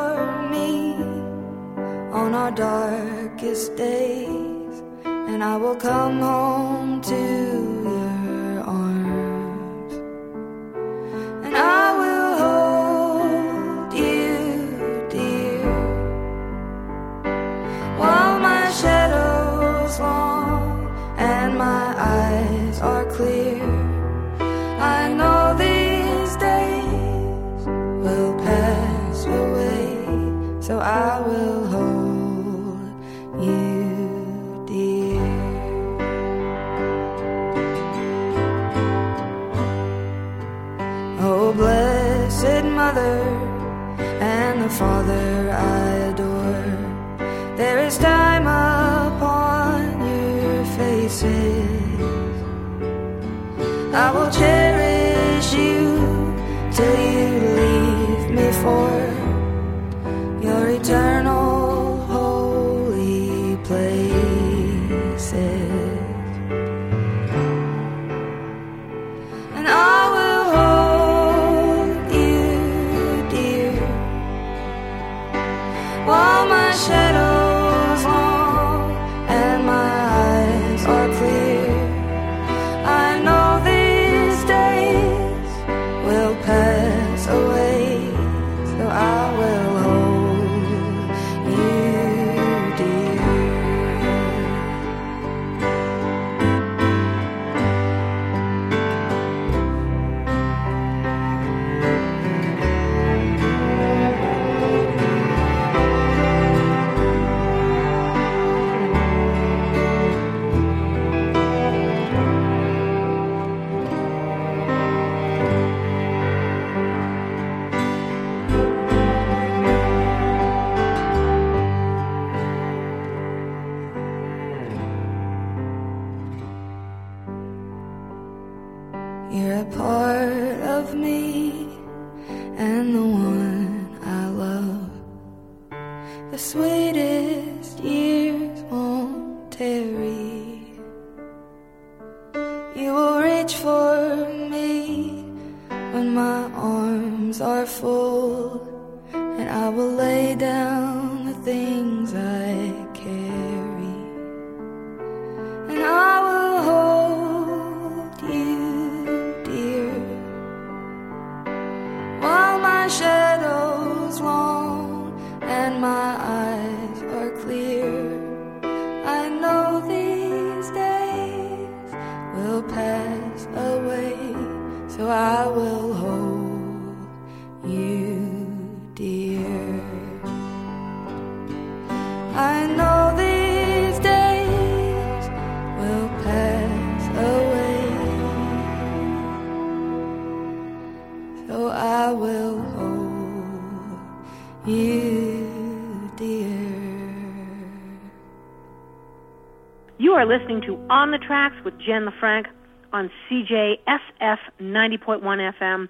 On 200.89 201.11
the 201.11 201.19
Tracks 201.19 201.57
with 201.65 201.75
Jen 201.79 202.07
LaFranc 202.07 202.47
on 202.93 203.11
CJSF 203.29 204.39
90.1 204.61 205.21
FM, 205.23 205.89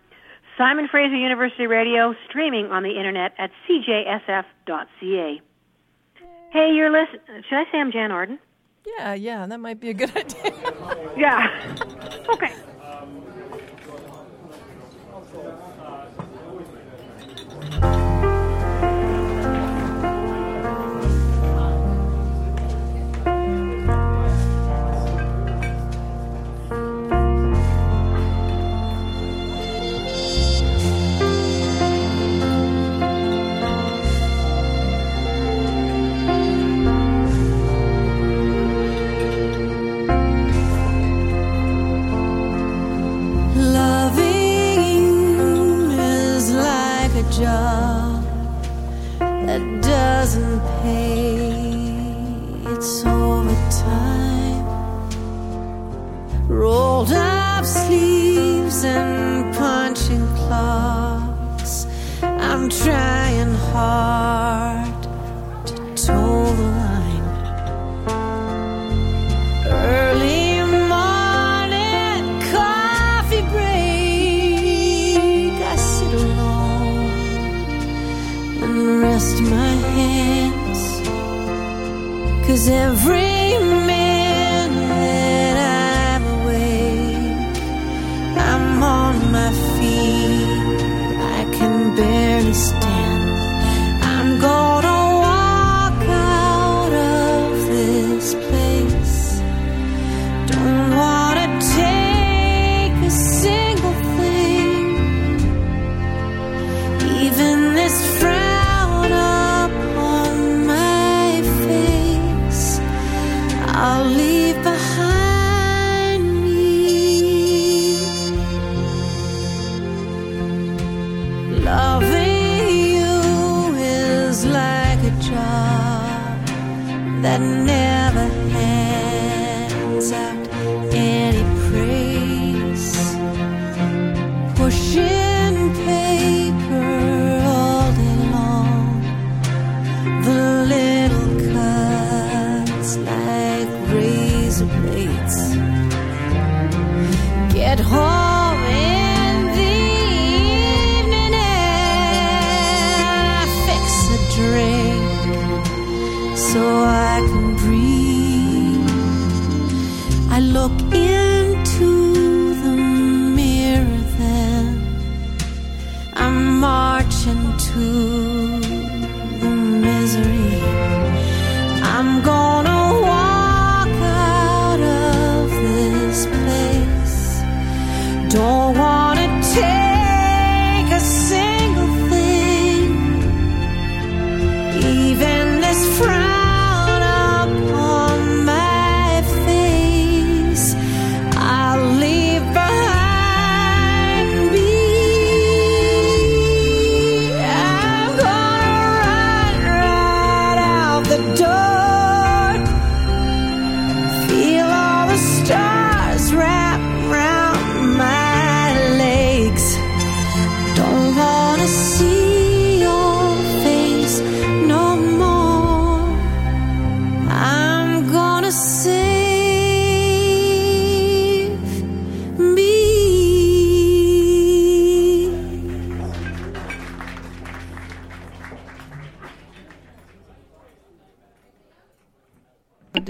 Simon 0.56 0.88
Fraser 0.90 1.16
University 1.16 1.66
Radio, 1.66 2.14
streaming 2.28 2.66
on 2.66 2.82
the 2.82 2.96
internet 2.96 3.32
at 3.38 3.50
cjsf.ca. 3.68 5.40
Hey, 6.50 6.70
you're 6.74 6.90
listening. 6.90 7.42
Should 7.48 7.56
I 7.58 7.64
say 7.70 7.78
I'm 7.78 7.92
Jann 7.92 8.10
Arden? 8.10 8.38
Yeah, 8.98 9.12
yeah, 9.14 9.46
that 9.46 9.60
might 9.60 9.80
be 9.80 9.90
a 9.90 9.94
good 9.94 10.16
idea. 10.16 10.52
yeah. 11.16 11.76
Okay. 12.28 12.52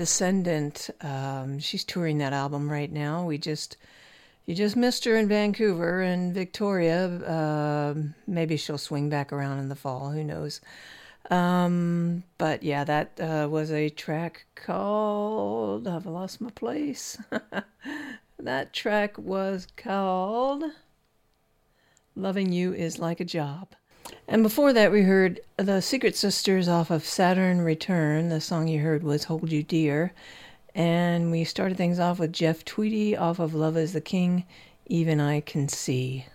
Descendant. 0.06 0.88
Um, 1.00 1.58
she's 1.58 1.82
touring 1.82 2.18
that 2.18 2.32
album 2.32 2.70
right 2.70 2.92
now. 2.92 3.24
We 3.24 3.38
just 3.38 3.76
you 4.44 4.54
just 4.54 4.76
missed 4.76 5.04
her 5.04 5.16
in 5.16 5.26
Vancouver 5.26 6.00
and 6.00 6.32
Victoria. 6.32 7.08
Uh, 7.08 7.94
maybe 8.24 8.56
she'll 8.56 8.78
swing 8.78 9.08
back 9.10 9.32
around 9.32 9.58
in 9.58 9.68
the 9.68 9.74
fall. 9.74 10.12
Who 10.12 10.22
knows? 10.22 10.60
Um, 11.28 12.22
but 12.38 12.62
yeah, 12.62 12.84
that 12.84 13.20
uh, 13.20 13.48
was 13.50 13.72
a 13.72 13.88
track 13.88 14.46
called 14.54 15.88
"Have 15.88 16.06
I 16.06 16.10
Lost 16.10 16.40
My 16.40 16.50
Place." 16.50 17.18
that 18.38 18.72
track 18.72 19.18
was 19.18 19.66
called 19.76 20.62
"Loving 22.14 22.52
You 22.52 22.72
Is 22.72 23.00
Like 23.00 23.18
a 23.18 23.24
Job." 23.24 23.74
And 24.28 24.42
before 24.42 24.72
that, 24.72 24.90
we 24.90 25.02
heard 25.02 25.40
the 25.56 25.80
Secret 25.80 26.16
Sisters 26.16 26.68
off 26.68 26.90
of 26.90 27.04
Saturn 27.04 27.60
Return. 27.60 28.28
The 28.28 28.40
song 28.40 28.68
you 28.68 28.80
heard 28.80 29.02
was 29.02 29.24
Hold 29.24 29.52
You 29.52 29.62
Dear. 29.62 30.12
And 30.74 31.30
we 31.30 31.44
started 31.44 31.76
things 31.76 31.98
off 31.98 32.18
with 32.18 32.32
Jeff 32.32 32.64
Tweedy 32.64 33.16
off 33.16 33.38
of 33.38 33.54
Love 33.54 33.76
is 33.76 33.92
the 33.92 34.00
King, 34.00 34.44
Even 34.86 35.20
I 35.20 35.40
Can 35.40 35.68
See. 35.68 36.26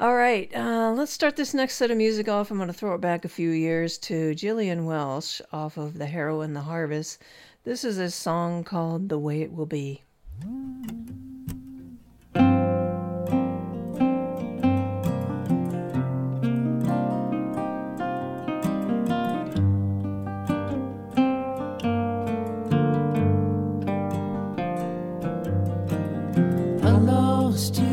All 0.00 0.14
right, 0.14 0.48
uh, 0.54 0.92
let's 0.96 1.12
start 1.12 1.34
this 1.34 1.52
next 1.52 1.74
set 1.74 1.90
of 1.90 1.96
music 1.96 2.28
off. 2.28 2.50
I'm 2.50 2.56
going 2.56 2.68
to 2.68 2.72
throw 2.72 2.94
it 2.94 3.00
back 3.00 3.24
a 3.24 3.28
few 3.28 3.50
years 3.50 3.98
to 3.98 4.34
Gillian 4.36 4.86
Welch 4.86 5.42
off 5.52 5.76
of 5.76 5.98
The 5.98 6.06
Harrow 6.06 6.40
and 6.40 6.54
the 6.54 6.60
Harvest. 6.60 7.20
This 7.64 7.82
is 7.82 7.98
a 7.98 8.08
song 8.08 8.62
called 8.62 9.08
The 9.08 9.18
Way 9.18 9.42
It 9.42 9.52
Will 9.52 9.66
Be. 9.66 10.04
that's 10.40 11.27
the 27.58 27.82
way 27.82 27.87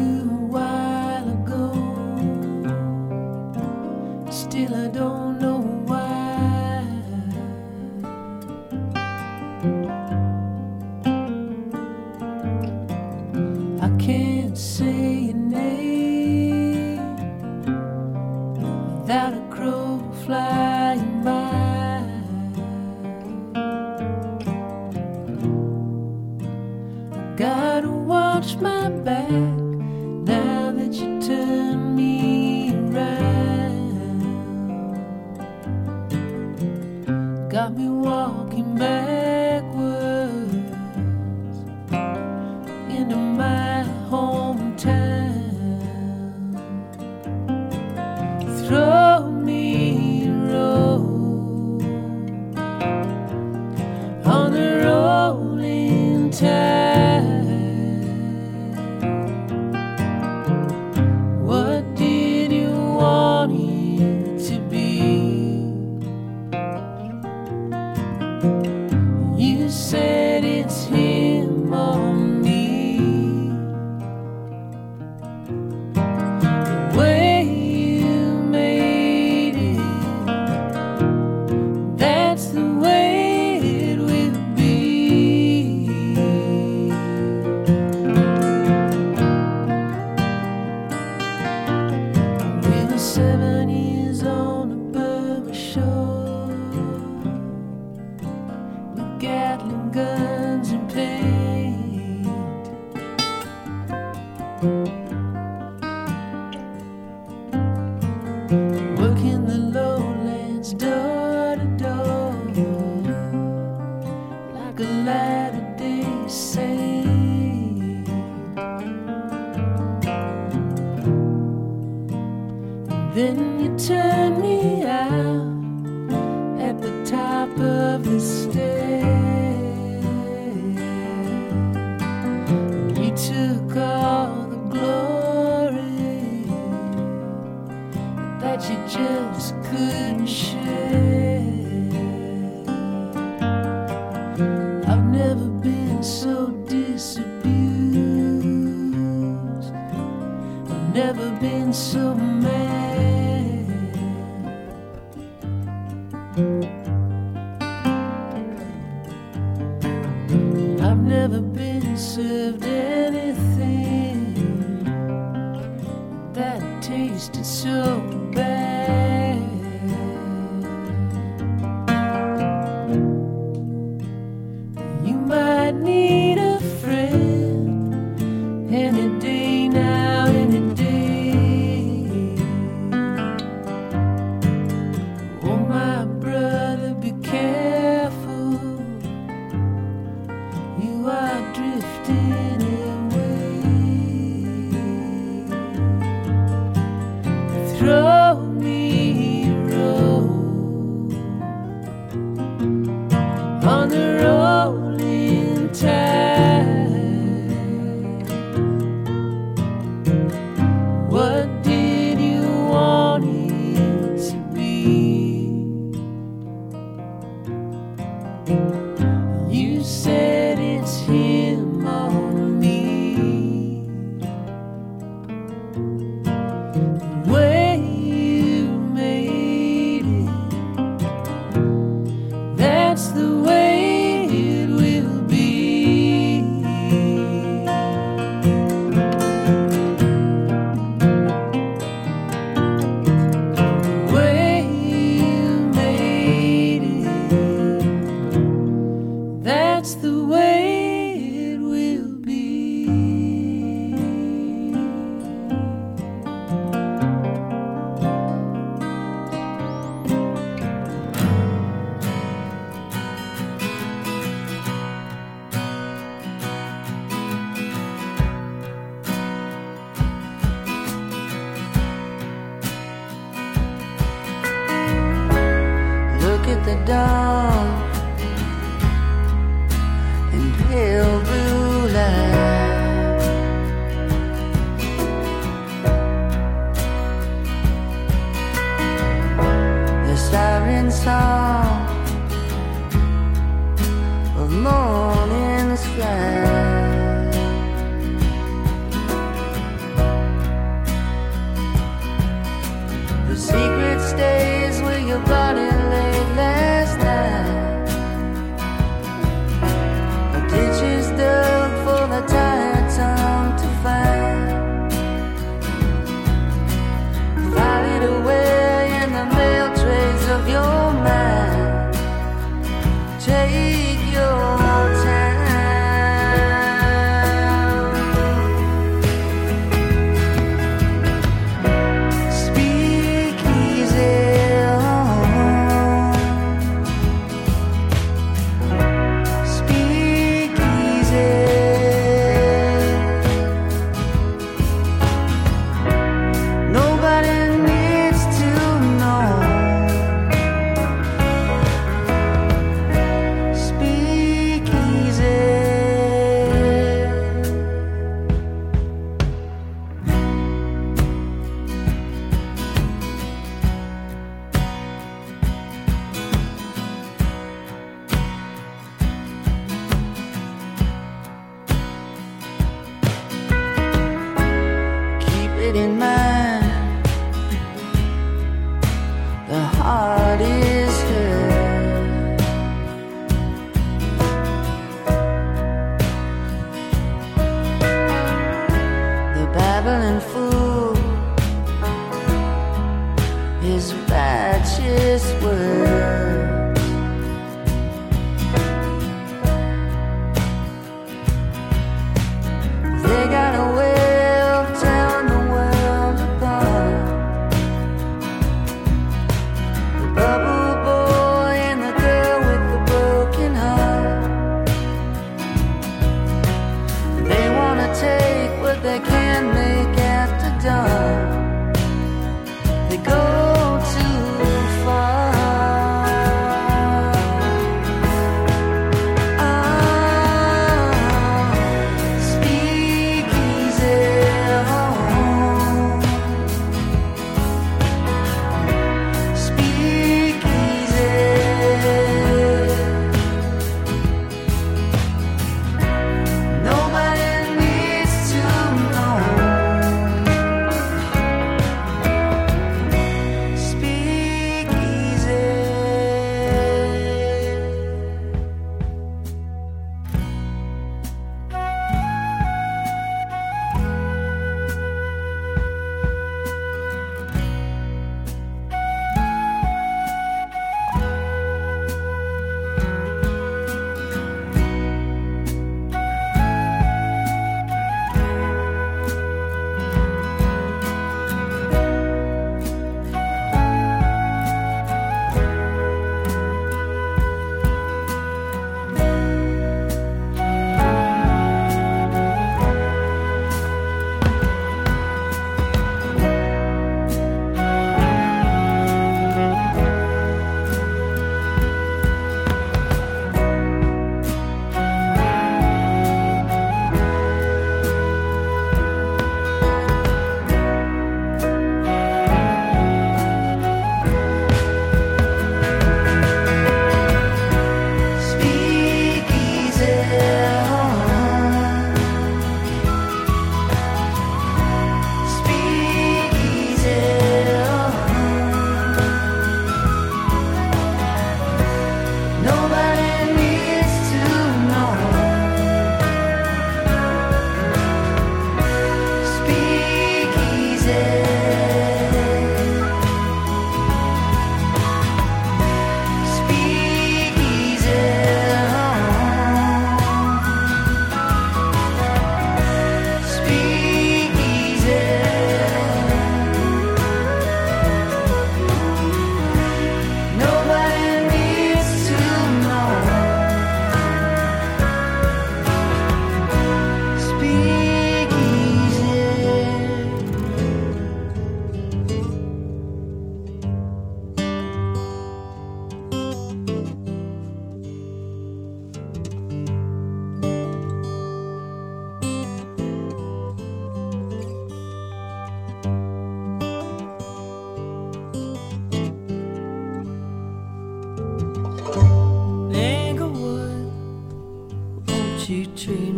treat 595.76 596.15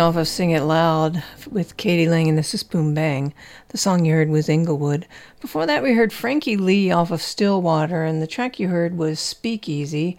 Off 0.00 0.16
of 0.16 0.26
Sing 0.26 0.50
It 0.50 0.62
Loud 0.62 1.22
with 1.50 1.76
Katie 1.76 2.08
Lang, 2.08 2.26
and 2.26 2.38
this 2.38 2.54
is 2.54 2.62
Boom 2.62 2.94
Bang. 2.94 3.34
The 3.68 3.76
song 3.76 4.06
you 4.06 4.14
heard 4.14 4.30
was 4.30 4.48
Inglewood. 4.48 5.06
Before 5.42 5.66
that, 5.66 5.82
we 5.82 5.92
heard 5.92 6.10
Frankie 6.10 6.56
Lee 6.56 6.90
off 6.90 7.10
of 7.10 7.20
Stillwater, 7.20 8.02
and 8.02 8.22
the 8.22 8.26
track 8.26 8.58
you 8.58 8.68
heard 8.68 8.96
was 8.96 9.20
Speakeasy. 9.20 10.16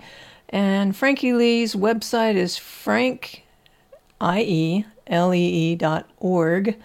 And 0.50 0.96
Frankie 0.96 1.34
Lee's 1.34 1.74
website 1.74 2.36
is 2.36 2.58
frank, 2.58 3.44
I-E-L-E-E 4.22 5.76
dot 5.76 6.08
org. 6.20 6.78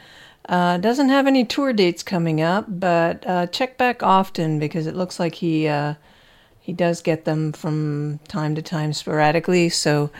Uh, 0.49 0.79
doesn't 0.79 1.11
have 1.11 1.27
any 1.27 1.45
tour 1.45 1.75
dates 1.75 2.03
coming 2.03 2.41
up, 2.41 2.65
but 2.67 3.27
uh, 3.27 3.47
check 3.49 3.77
back 3.77 4.03
often 4.03 4.59
because 4.59 4.87
it 4.87 4.97
looks 4.97 5.21
like 5.21 5.35
he 5.35 5.69
uh, 5.69 5.95
he 6.61 6.73
does 6.73 7.03
get 7.03 7.27
them 7.27 7.53
from 7.53 8.21
time 8.27 8.55
to 8.55 8.63
time 8.63 8.93
sporadically. 8.93 9.69
So, 9.69 10.11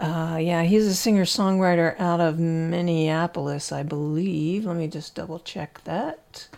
uh, 0.00 0.38
yeah, 0.38 0.62
he's 0.62 0.86
a 0.86 0.94
singer 0.94 1.24
songwriter 1.24 1.98
out 2.00 2.20
of 2.20 2.38
Minneapolis, 2.38 3.70
I 3.70 3.82
believe. 3.82 4.64
Let 4.64 4.76
me 4.76 4.88
just 4.88 5.14
double 5.14 5.38
check 5.38 5.82
that. 5.84 6.48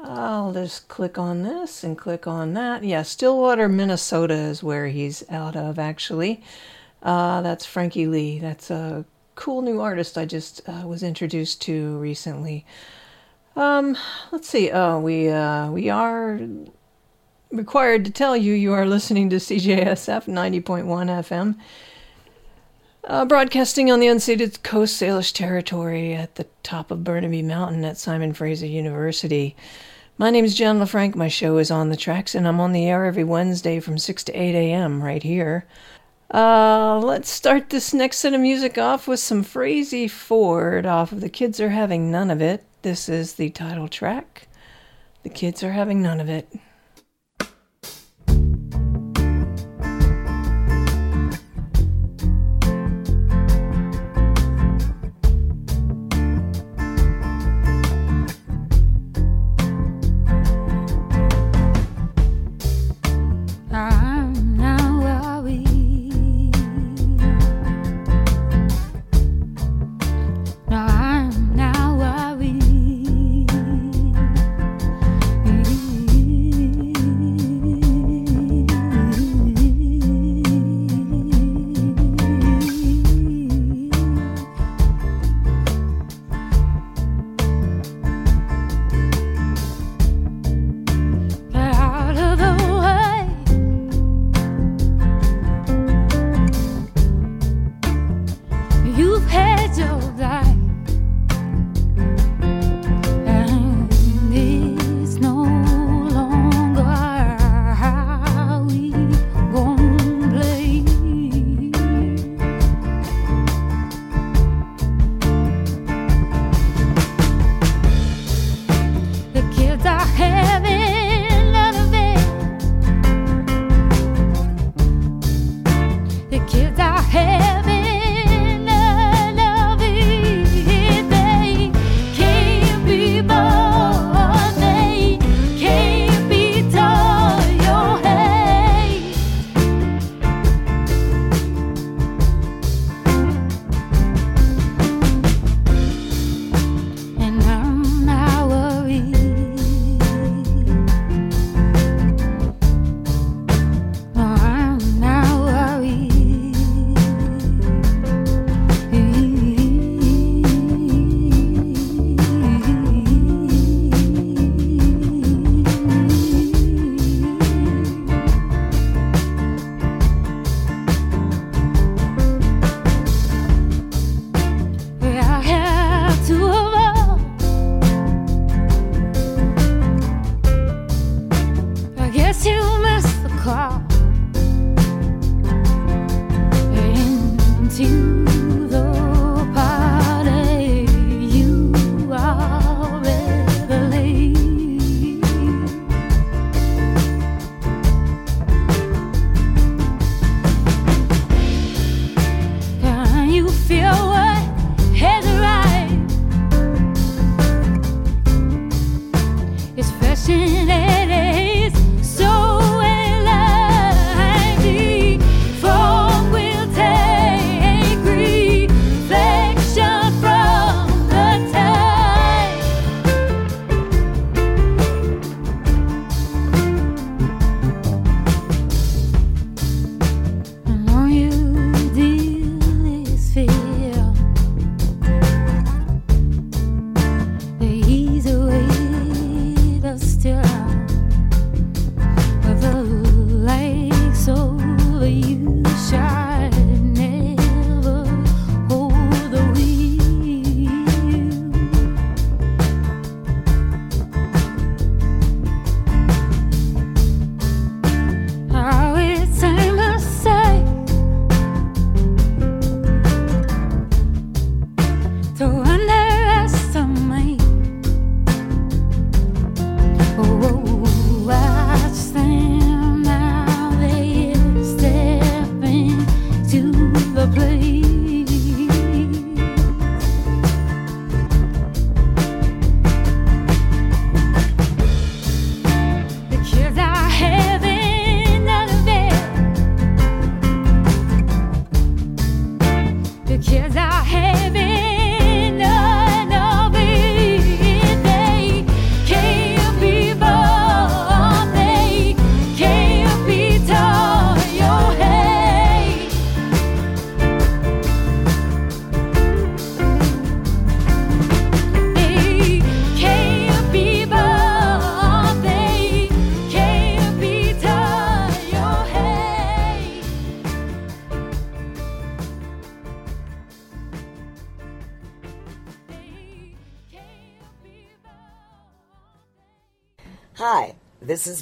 I'll 0.00 0.52
just 0.52 0.88
click 0.88 1.16
on 1.16 1.44
this 1.44 1.84
and 1.84 1.96
click 1.96 2.26
on 2.26 2.54
that. 2.54 2.82
Yeah, 2.82 3.02
Stillwater, 3.02 3.68
Minnesota 3.68 4.34
is 4.34 4.64
where 4.64 4.88
he's 4.88 5.22
out 5.30 5.54
of, 5.54 5.78
actually. 5.78 6.42
Uh, 7.02 7.40
that's 7.40 7.64
Frankie 7.64 8.08
Lee. 8.08 8.40
That's 8.40 8.68
a 8.68 9.04
cool 9.36 9.62
new 9.62 9.80
artist 9.80 10.18
I 10.18 10.24
just 10.24 10.60
uh, 10.68 10.86
was 10.86 11.04
introduced 11.04 11.62
to 11.62 11.96
recently. 11.98 12.66
Um, 13.54 13.96
let's 14.32 14.48
see. 14.48 14.72
Oh, 14.72 14.98
we 14.98 15.28
uh, 15.28 15.70
we 15.70 15.88
are 15.88 16.40
required 17.52 18.04
to 18.06 18.10
tell 18.10 18.36
you 18.36 18.54
you 18.54 18.72
are 18.72 18.86
listening 18.86 19.30
to 19.30 19.36
CJSF 19.36 20.26
90.1 20.26 20.84
FM. 20.84 21.54
Uh, 23.06 23.24
broadcasting 23.24 23.88
on 23.88 24.00
the 24.00 24.08
unceded 24.08 24.64
Coast 24.64 25.00
Salish 25.00 25.32
territory 25.32 26.12
at 26.12 26.34
the 26.34 26.46
top 26.64 26.90
of 26.90 27.04
Burnaby 27.04 27.40
Mountain 27.40 27.84
at 27.84 27.96
Simon 27.96 28.32
Fraser 28.32 28.66
University. 28.66 29.54
My 30.18 30.30
name 30.30 30.44
is 30.44 30.56
Jen 30.56 30.80
LaFranc. 30.80 31.14
My 31.14 31.28
show 31.28 31.58
is 31.58 31.70
On 31.70 31.88
the 31.90 31.96
Tracks, 31.96 32.34
and 32.34 32.48
I'm 32.48 32.58
on 32.58 32.72
the 32.72 32.84
air 32.84 33.04
every 33.04 33.22
Wednesday 33.22 33.78
from 33.78 33.96
6 33.96 34.24
to 34.24 34.32
8 34.32 34.56
a.m. 34.56 35.04
right 35.04 35.22
here. 35.22 35.66
Uh, 36.34 36.98
let's 36.98 37.30
start 37.30 37.70
this 37.70 37.94
next 37.94 38.16
set 38.18 38.34
of 38.34 38.40
music 38.40 38.76
off 38.76 39.06
with 39.06 39.20
some 39.20 39.44
Frazey 39.44 40.10
Ford 40.10 40.84
off 40.84 41.12
of 41.12 41.20
The 41.20 41.28
Kids 41.28 41.60
Are 41.60 41.68
Having 41.68 42.10
None 42.10 42.32
of 42.32 42.42
It. 42.42 42.64
This 42.82 43.08
is 43.08 43.34
the 43.34 43.50
title 43.50 43.86
track. 43.86 44.48
The 45.22 45.28
Kids 45.28 45.62
Are 45.62 45.70
Having 45.70 46.02
None 46.02 46.18
of 46.18 46.28
It. 46.28 46.48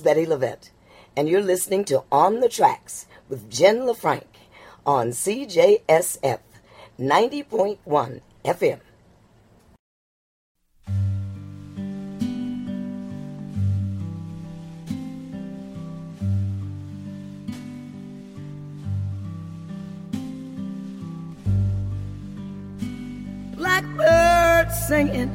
Bettye 0.05 0.27
LaVette, 0.27 0.69
and 1.17 1.31
you're 1.31 1.41
listening 1.41 1.83
to 1.87 2.05
On 2.13 2.41
the 2.41 2.49
Tracks 2.49 3.07
with 3.31 3.51
Jen 3.51 3.87
LaFranc 3.87 4.25
on 4.85 5.09
CJSF 5.09 6.41
90.1 7.01 8.21
FM. 8.45 8.81
Blackbird 23.57 24.71
singing 24.71 25.33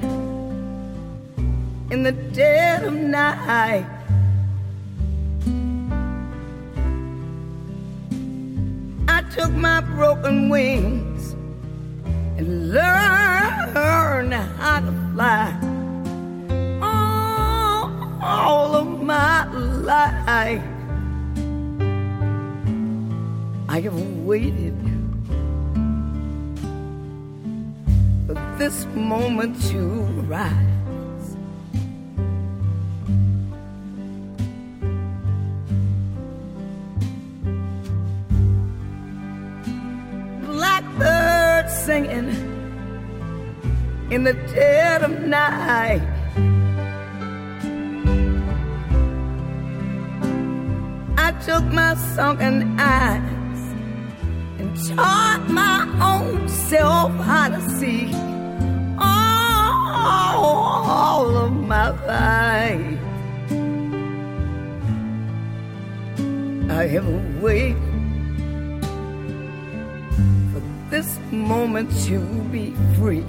in 1.90 2.04
the 2.04 2.12
dead 2.12 2.84
of 2.84 2.94
night 2.94 3.99
took 9.32 9.52
my 9.52 9.80
broken 9.82 10.50
wings 10.50 11.34
and 12.38 12.72
learned 12.72 14.34
how 14.34 14.80
to 14.80 14.92
fly. 15.14 15.54
All, 18.22 18.76
of 18.76 19.02
my 19.02 19.46
life, 19.54 20.64
I 23.70 23.82
have 23.82 24.02
waited 24.26 24.78
for 28.26 28.36
this 28.58 28.86
moment 28.96 29.62
to 29.70 29.80
rise. 30.28 30.79
Singing 41.90 42.30
in 44.12 44.24
the 44.24 44.34
dead 44.54 45.02
of 45.02 45.12
night. 45.26 46.04
I 51.18 51.30
took 51.48 51.64
my 51.82 51.96
sunken 52.16 52.80
eyes 52.80 53.62
and 54.60 54.70
taught 54.90 55.44
my 55.50 55.80
own 56.12 56.48
self 56.48 57.12
how 57.30 57.48
to 57.56 57.62
see 57.80 58.14
all, 59.00 60.46
of 61.46 61.54
my 61.74 61.90
life. 62.06 63.00
I 66.70 66.84
have 66.94 67.10
waited 67.42 67.89
this 70.90 71.20
moment 71.32 71.92
to 72.06 72.20
be 72.52 72.74
free. 72.98 73.26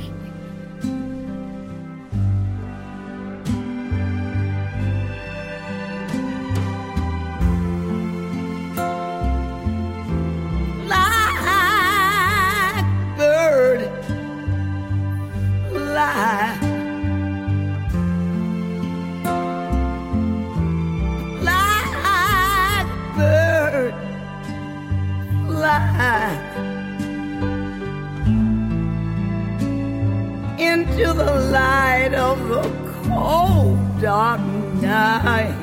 dark 34.01 34.41
night. 34.81 35.55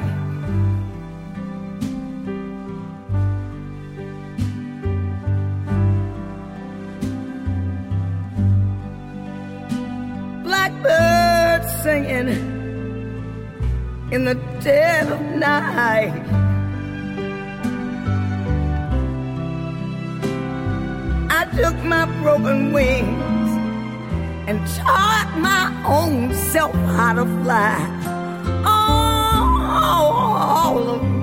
Blackbird 10.44 11.66
singing 11.82 12.30
in 14.12 14.26
the 14.26 14.36
dead 14.62 15.12
of 15.12 15.20
night. 15.36 16.14
I 21.30 21.46
took 21.56 21.76
my 21.84 22.06
broken 22.22 22.72
wings 22.72 23.52
and 24.48 24.60
taught 24.78 25.36
my 25.40 25.74
own 25.88 26.34
self 26.36 26.74
how 26.74 27.14
to 27.14 27.26
fly. 27.44 27.97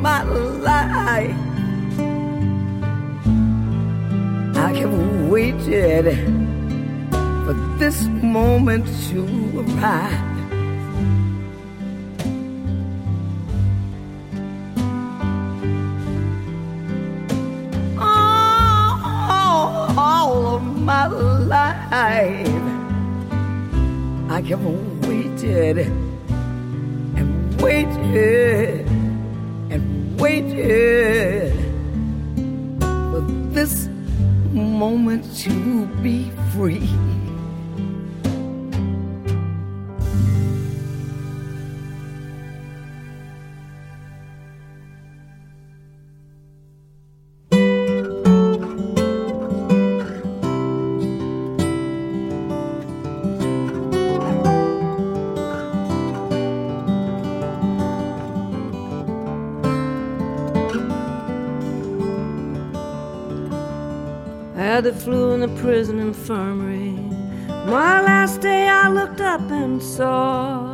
My 0.05 0.22
life, 0.22 1.35
I 4.55 4.70
have 4.81 5.31
waited 5.31 6.05
for 7.47 7.55
this 7.78 8.05
moment 8.05 8.85
to 9.09 9.20
arrive. 9.60 10.35
my 20.85 21.06
life. 21.06 21.90
I 24.28 24.40
have 24.51 24.64
waited 25.06 25.78
and 27.16 27.62
waited 27.62 28.64
prison 65.94 66.08
infirmary. 66.08 66.92
My 67.66 68.00
last 68.00 68.40
day, 68.40 68.68
I 68.68 68.88
looked 68.88 69.20
up 69.20 69.50
and 69.50 69.82
saw 69.82 70.72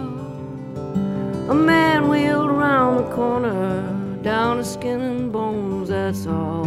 a 1.48 1.55
man 1.55 2.09
wheeled 2.09 2.51
around 2.51 2.97
the 2.97 3.14
corner, 3.14 3.82
down 4.22 4.59
to 4.59 4.64
skin 4.64 5.01
and 5.01 5.32
bones, 5.32 5.88
that's 5.88 6.26
all. 6.26 6.66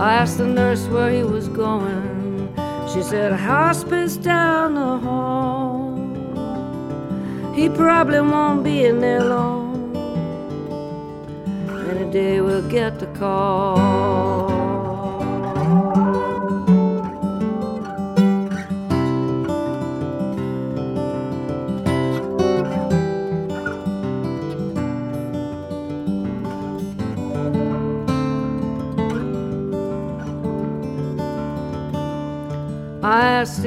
I 0.00 0.14
asked 0.14 0.38
the 0.38 0.46
nurse 0.46 0.86
where 0.88 1.10
he 1.10 1.22
was 1.22 1.48
going. 1.48 2.52
She 2.92 3.02
said, 3.02 3.32
hospice 3.32 4.16
down 4.16 4.74
the 4.74 4.98
hall. 5.06 5.96
He 7.54 7.68
probably 7.68 8.20
won't 8.20 8.62
be 8.62 8.84
in 8.84 9.00
there 9.00 9.24
long. 9.24 9.96
Any 11.90 12.10
day 12.12 12.40
we'll 12.40 12.68
get 12.68 13.00
the 13.00 13.06
call. 13.18 14.57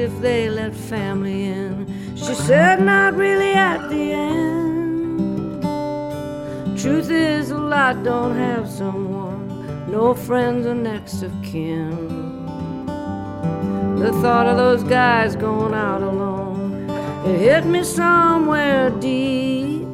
If 0.01 0.19
they 0.19 0.49
let 0.49 0.73
family 0.73 1.45
in. 1.45 1.85
She 2.15 2.33
said, 2.33 2.81
not 2.81 3.13
really 3.13 3.53
at 3.53 3.87
the 3.89 4.11
end. 4.13 5.61
Truth 6.79 7.11
is, 7.11 7.51
a 7.51 7.57
lot 7.57 8.03
don't 8.03 8.35
have 8.35 8.67
someone, 8.67 9.47
no 9.91 10.15
friends 10.15 10.65
or 10.65 10.73
next 10.73 11.21
of 11.21 11.31
kin. 11.43 11.89
The 13.97 14.11
thought 14.23 14.47
of 14.47 14.57
those 14.57 14.83
guys 14.83 15.35
going 15.35 15.75
out 15.75 16.01
alone, 16.01 16.89
it 17.27 17.37
hit 17.37 17.65
me 17.67 17.83
somewhere 17.83 18.89
deep. 18.89 19.87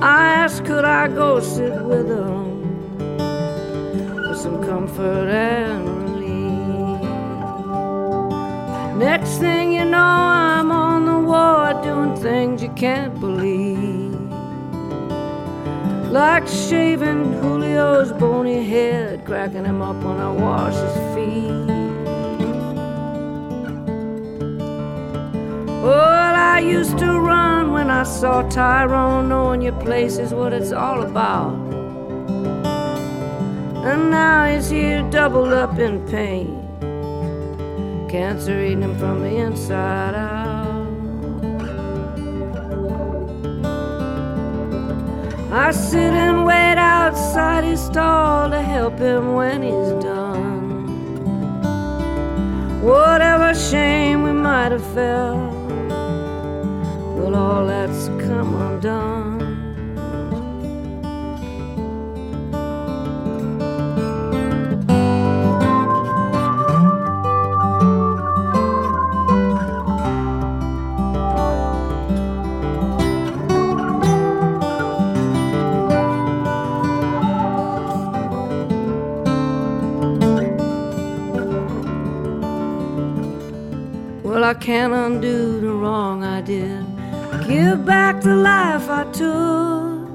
I 0.00 0.32
asked, 0.42 0.64
could 0.64 0.84
I 0.84 1.08
go 1.08 1.40
sit 1.40 1.82
with 1.82 2.06
them 2.08 2.96
for 4.28 4.34
some 4.36 4.62
comfort 4.64 5.28
and 5.28 5.79
Next 9.00 9.38
thing 9.38 9.72
you 9.72 9.86
know, 9.86 9.96
I'm 9.96 10.70
on 10.70 11.06
the 11.06 11.18
ward 11.20 11.82
doing 11.82 12.14
things 12.16 12.62
you 12.62 12.68
can't 12.72 13.18
believe. 13.18 14.12
Like 16.12 16.46
shaving 16.46 17.32
Julio's 17.40 18.12
bony 18.12 18.62
head, 18.62 19.24
cracking 19.24 19.64
him 19.64 19.80
up 19.80 20.04
when 20.04 20.18
I 20.18 20.30
wash 20.30 20.74
his 20.74 20.96
feet. 21.14 21.66
Well, 25.82 26.34
I 26.54 26.60
used 26.60 26.98
to 26.98 27.20
run 27.20 27.72
when 27.72 27.88
I 27.88 28.02
saw 28.02 28.42
Tyrone, 28.50 29.30
knowing 29.30 29.62
your 29.62 29.80
place 29.80 30.18
is 30.18 30.34
what 30.34 30.52
it's 30.52 30.72
all 30.72 31.00
about. 31.04 31.54
And 33.82 34.10
now 34.10 34.44
he's 34.44 34.68
here 34.68 35.00
doubled 35.10 35.54
up 35.54 35.78
in 35.78 36.06
pain 36.06 36.59
cancer 38.10 38.60
eating 38.60 38.82
him 38.82 38.98
from 38.98 39.22
the 39.22 39.28
inside 39.28 40.16
out. 40.16 40.90
I 45.52 45.70
sit 45.70 46.12
and 46.12 46.44
wait 46.44 46.76
outside 46.76 47.62
his 47.62 47.80
stall 47.80 48.50
to 48.50 48.60
help 48.60 48.98
him 48.98 49.34
when 49.34 49.62
he's 49.62 49.92
done. 50.02 50.88
Whatever 52.82 53.54
shame 53.54 54.24
we 54.24 54.32
might 54.32 54.72
have 54.72 54.86
felt, 54.92 55.52
well, 57.16 57.36
all 57.36 57.64
that's 57.64 58.08
come 58.26 58.56
undone. 58.56 59.19
I 84.50 84.54
can't 84.54 84.92
undo 84.92 85.60
the 85.60 85.70
wrong 85.70 86.24
I 86.24 86.40
did. 86.40 86.84
Give 87.46 87.86
back 87.86 88.20
the 88.20 88.34
life 88.34 88.90
I 88.90 89.04
took. 89.12 90.08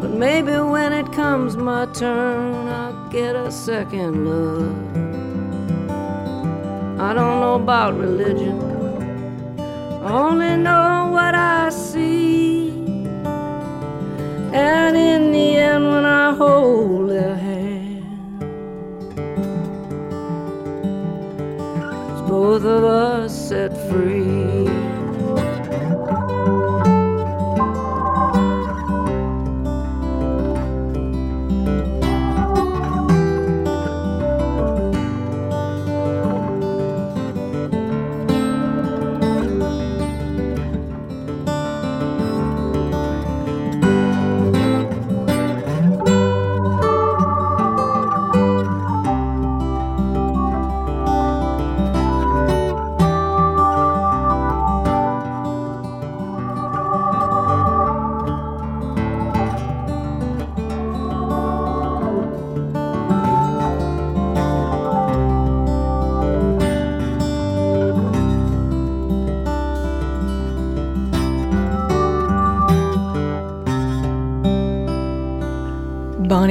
But 0.00 0.10
maybe 0.10 0.52
when 0.52 0.92
it 0.92 1.10
comes 1.10 1.56
my 1.56 1.86
turn, 1.86 2.68
I'll 2.68 3.08
get 3.08 3.34
a 3.34 3.50
second 3.50 4.28
look. 4.28 4.76
I 7.00 7.12
don't 7.14 7.40
know 7.40 7.56
about 7.56 7.98
religion, 7.98 8.60
I 10.04 10.12
only 10.12 10.56
know 10.56 11.08
what 11.10 11.34
I 11.34 11.70
see. 11.70 12.68
And 14.52 14.96
in 14.96 15.32
the 15.32 15.56
end, 15.56 15.84
when 15.88 16.04
I 16.04 16.32
hold 16.32 17.10
their 17.10 17.35
both 22.58 22.64
of 22.64 22.84
us 22.84 23.48
set 23.48 23.70
free. 23.90 24.65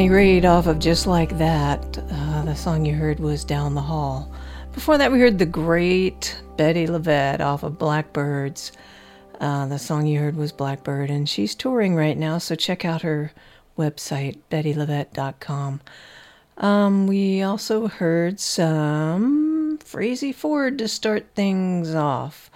Raitt 0.09 0.45
off 0.45 0.67
of 0.67 0.79
Just 0.79 1.07
Like 1.07 1.37
That. 1.37 1.97
Uh, 1.97 2.43
the 2.43 2.55
song 2.55 2.85
you 2.85 2.93
heard 2.93 3.19
was 3.19 3.43
Down 3.43 3.75
the 3.75 3.81
Hall. 3.81 4.31
Before 4.73 4.97
that, 4.97 5.11
we 5.11 5.19
heard 5.19 5.39
the 5.39 5.45
great 5.45 6.41
Bettye 6.57 6.87
LaVette 6.87 7.39
off 7.39 7.63
of 7.63 7.77
Blackbirds. 7.77 8.71
Uh, 9.39 9.65
the 9.67 9.79
song 9.79 10.05
you 10.05 10.19
heard 10.19 10.35
was 10.35 10.51
Blackbird, 10.51 11.09
and 11.09 11.27
she's 11.29 11.55
touring 11.55 11.95
right 11.95 12.17
now, 12.17 12.37
so 12.37 12.55
check 12.55 12.85
out 12.85 13.01
her 13.01 13.31
website, 13.77 14.37
bettylavette.com. 14.51 15.81
Um, 16.57 17.07
we 17.07 17.41
also 17.41 17.87
heard 17.87 18.39
some 18.39 19.77
Frazey 19.79 20.33
Ford 20.33 20.77
to 20.77 20.87
start 20.87 21.27
things 21.35 21.95
off. 21.95 22.49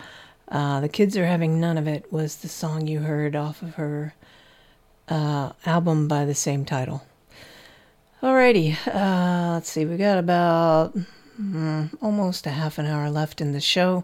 Uh, 0.48 0.80
the 0.80 0.90
Kids 0.90 1.18
Are 1.18 1.26
Having 1.26 1.60
None 1.60 1.78
of 1.78 1.88
It 1.88 2.12
was 2.12 2.38
the 2.38 2.50
song 2.50 2.88
you 2.88 3.00
heard 3.00 3.36
off 3.36 3.62
of 3.62 3.76
her 3.76 4.14
uh, 5.08 5.52
album 5.66 6.08
by 6.08 6.26
the 6.26 6.36
same 6.36 6.66
title. 6.66 7.04
Alrighty, 8.22 8.76
uh, 8.94 9.54
let's 9.54 9.70
see, 9.70 9.86
we 9.86 9.96
got 9.96 10.18
about 10.18 10.94
mm, 11.42 11.90
almost 12.02 12.46
a 12.46 12.50
half 12.50 12.78
an 12.78 12.86
hour 12.86 13.10
left 13.10 13.40
in 13.40 13.54
the 13.54 13.62
show. 13.62 14.04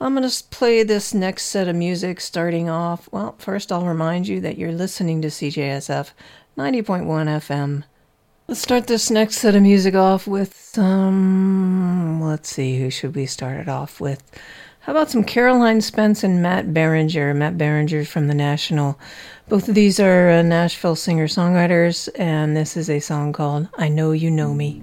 I'm 0.00 0.16
going 0.16 0.28
to 0.28 0.44
play 0.50 0.82
this 0.82 1.14
next 1.14 1.44
set 1.44 1.68
of 1.68 1.76
music 1.76 2.20
starting 2.20 2.68
off. 2.68 3.08
Well, 3.12 3.36
first, 3.38 3.70
I'll 3.70 3.86
remind 3.86 4.26
you 4.26 4.40
that 4.40 4.58
you're 4.58 4.72
listening 4.72 5.22
to 5.22 5.28
CJSF 5.28 6.10
90.1 6.58 7.06
FM. 7.06 7.84
Let's 8.48 8.62
start 8.62 8.88
this 8.88 9.12
next 9.12 9.36
set 9.36 9.54
of 9.54 9.62
music 9.62 9.94
off 9.94 10.26
with 10.26 10.56
some. 10.56 12.20
Let's 12.20 12.48
see, 12.48 12.80
who 12.80 12.90
should 12.90 13.14
we 13.14 13.26
start 13.26 13.60
it 13.60 13.68
off 13.68 14.00
with? 14.00 14.24
How 14.86 14.92
about 14.92 15.10
some 15.10 15.24
Caroline 15.24 15.80
Spence 15.80 16.22
and 16.22 16.40
Matt 16.40 16.66
Berninger? 16.66 17.34
Matt 17.34 17.58
Berninger 17.58 18.06
from 18.06 18.28
the 18.28 18.34
National. 18.34 18.96
Both 19.48 19.68
of 19.68 19.74
these 19.74 19.98
are 19.98 20.30
uh, 20.30 20.42
Nashville 20.42 20.94
singer 20.94 21.26
songwriters, 21.26 22.08
and 22.14 22.56
this 22.56 22.76
is 22.76 22.88
a 22.88 23.00
song 23.00 23.32
called 23.32 23.68
I 23.76 23.88
Know 23.88 24.12
You 24.12 24.30
Know 24.30 24.54
Me. 24.54 24.80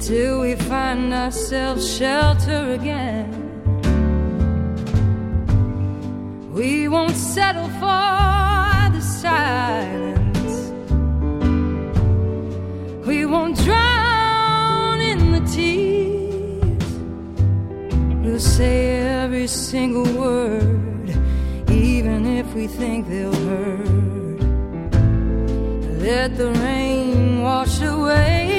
Until 0.00 0.40
we 0.40 0.54
find 0.54 1.12
ourselves 1.12 1.84
shelter 1.98 2.72
again. 2.72 3.28
We 6.54 6.88
won't 6.88 7.14
settle 7.14 7.68
for 7.82 8.88
the 8.96 9.02
silence. 9.02 10.72
We 13.06 13.26
won't 13.26 13.58
drown 13.58 15.00
in 15.02 15.32
the 15.32 15.42
tears. 15.54 16.86
We'll 18.24 18.40
say 18.40 19.00
every 19.22 19.48
single 19.48 20.10
word, 20.18 21.10
even 21.70 22.24
if 22.38 22.54
we 22.54 22.68
think 22.68 23.06
they'll 23.06 23.34
hurt. 23.50 24.40
Let 26.00 26.38
the 26.38 26.52
rain 26.52 27.42
wash 27.42 27.82
away 27.82 28.49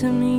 to 0.00 0.10
me, 0.10 0.29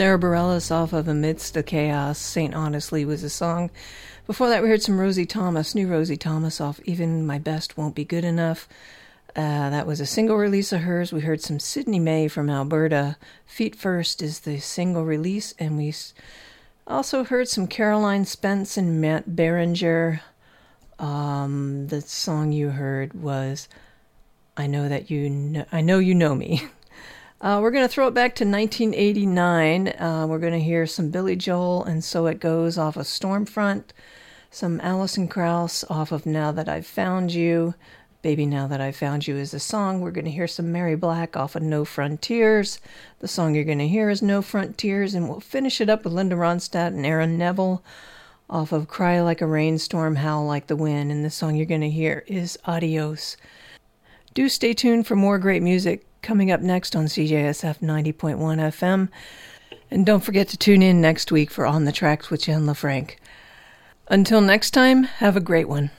Sara 0.00 0.18
Bareilles 0.18 0.70
off 0.70 0.94
of 0.94 1.08
Amidst 1.08 1.52
the 1.52 1.62
Chaos, 1.62 2.18
St. 2.18 2.54
Honesty 2.54 3.04
was 3.04 3.22
a 3.22 3.28
song. 3.28 3.68
Before 4.26 4.48
that, 4.48 4.62
we 4.62 4.70
heard 4.70 4.80
some 4.80 4.98
Rosie 4.98 5.26
Thomas, 5.26 5.74
new 5.74 5.86
Rosie 5.86 6.16
Thomas 6.16 6.58
off 6.58 6.80
Even 6.86 7.26
My 7.26 7.38
Best 7.38 7.76
Won't 7.76 7.94
Be 7.94 8.06
Good 8.06 8.24
Enough. 8.24 8.66
Uh, 9.36 9.68
that 9.68 9.86
was 9.86 10.00
a 10.00 10.06
single 10.06 10.38
release 10.38 10.72
of 10.72 10.80
hers. 10.80 11.12
We 11.12 11.20
heard 11.20 11.42
some 11.42 11.60
Sydney 11.60 11.98
May 11.98 12.28
from 12.28 12.48
Alberta. 12.48 13.18
Feet 13.44 13.76
First 13.76 14.22
is 14.22 14.40
the 14.40 14.58
single 14.58 15.04
release, 15.04 15.52
and 15.58 15.76
we 15.76 15.92
also 16.86 17.22
heard 17.22 17.48
some 17.48 17.66
Caroline 17.66 18.24
Spence 18.24 18.78
and 18.78 19.02
Matt 19.02 19.28
Berninger. 19.28 20.20
Um, 20.98 21.88
the 21.88 22.00
song 22.00 22.52
you 22.52 22.70
heard 22.70 23.12
was 23.12 23.68
"I 24.56 24.66
Know 24.66 24.88
That 24.88 25.10
You 25.10 25.28
Know." 25.28 25.66
I 25.70 25.82
know 25.82 25.98
you 25.98 26.14
know 26.14 26.34
me. 26.34 26.62
Uh, 27.40 27.58
we're 27.62 27.70
going 27.70 27.84
to 27.84 27.88
throw 27.88 28.06
it 28.06 28.12
back 28.12 28.34
to 28.34 28.44
1989. 28.44 29.88
Uh, 29.88 30.26
we're 30.28 30.38
going 30.38 30.52
to 30.52 30.60
hear 30.60 30.86
some 30.86 31.08
Billy 31.08 31.34
Joel 31.34 31.82
and 31.84 32.04
So 32.04 32.26
It 32.26 32.38
Goes 32.38 32.76
off 32.76 32.98
of 32.98 33.06
Stormfront, 33.06 33.84
some 34.50 34.78
Alison 34.82 35.26
Krauss 35.26 35.82
off 35.88 36.12
of 36.12 36.26
Now 36.26 36.52
That 36.52 36.68
I've 36.68 36.86
Found 36.88 37.32
You. 37.32 37.74
Baby 38.20 38.44
Now 38.44 38.66
That 38.66 38.82
I've 38.82 38.96
Found 38.96 39.26
You 39.26 39.36
is 39.36 39.54
a 39.54 39.58
song. 39.58 40.02
We're 40.02 40.10
going 40.10 40.26
to 40.26 40.30
hear 40.30 40.46
some 40.46 40.70
Mary 40.70 40.96
Black 40.96 41.34
off 41.34 41.56
of 41.56 41.62
No 41.62 41.86
Frontiers. 41.86 42.78
The 43.20 43.28
song 43.28 43.54
you're 43.54 43.64
going 43.64 43.78
to 43.78 43.88
hear 43.88 44.10
is 44.10 44.20
No 44.20 44.42
Frontiers, 44.42 45.14
and 45.14 45.26
we'll 45.26 45.40
finish 45.40 45.80
it 45.80 45.88
up 45.88 46.04
with 46.04 46.12
Linda 46.12 46.36
Ronstadt 46.36 46.88
and 46.88 47.06
Aaron 47.06 47.38
Neville 47.38 47.82
off 48.50 48.70
of 48.70 48.86
Cry 48.86 49.22
Like 49.22 49.40
a 49.40 49.46
Rainstorm, 49.46 50.16
Howl 50.16 50.44
Like 50.44 50.66
the 50.66 50.76
Wind. 50.76 51.10
And 51.10 51.24
the 51.24 51.30
song 51.30 51.56
you're 51.56 51.64
going 51.64 51.80
to 51.80 51.88
hear 51.88 52.22
is 52.26 52.58
Adios. 52.66 53.38
Do 54.34 54.50
stay 54.50 54.74
tuned 54.74 55.06
for 55.06 55.16
more 55.16 55.38
great 55.38 55.62
music 55.62 56.04
coming 56.22 56.50
up 56.50 56.60
next 56.60 56.94
on 56.94 57.06
CJSF 57.06 57.80
90.1 57.80 58.36
FM. 58.36 59.08
And 59.90 60.06
don't 60.06 60.24
forget 60.24 60.48
to 60.48 60.56
tune 60.56 60.82
in 60.82 61.00
next 61.00 61.32
week 61.32 61.50
for 61.50 61.66
On 61.66 61.84
the 61.84 61.92
Tracks 61.92 62.30
with 62.30 62.42
Jen 62.42 62.66
LaFranc. 62.66 63.16
Until 64.08 64.40
next 64.40 64.72
time, 64.72 65.04
have 65.04 65.36
a 65.36 65.40
great 65.40 65.68
one. 65.68 65.90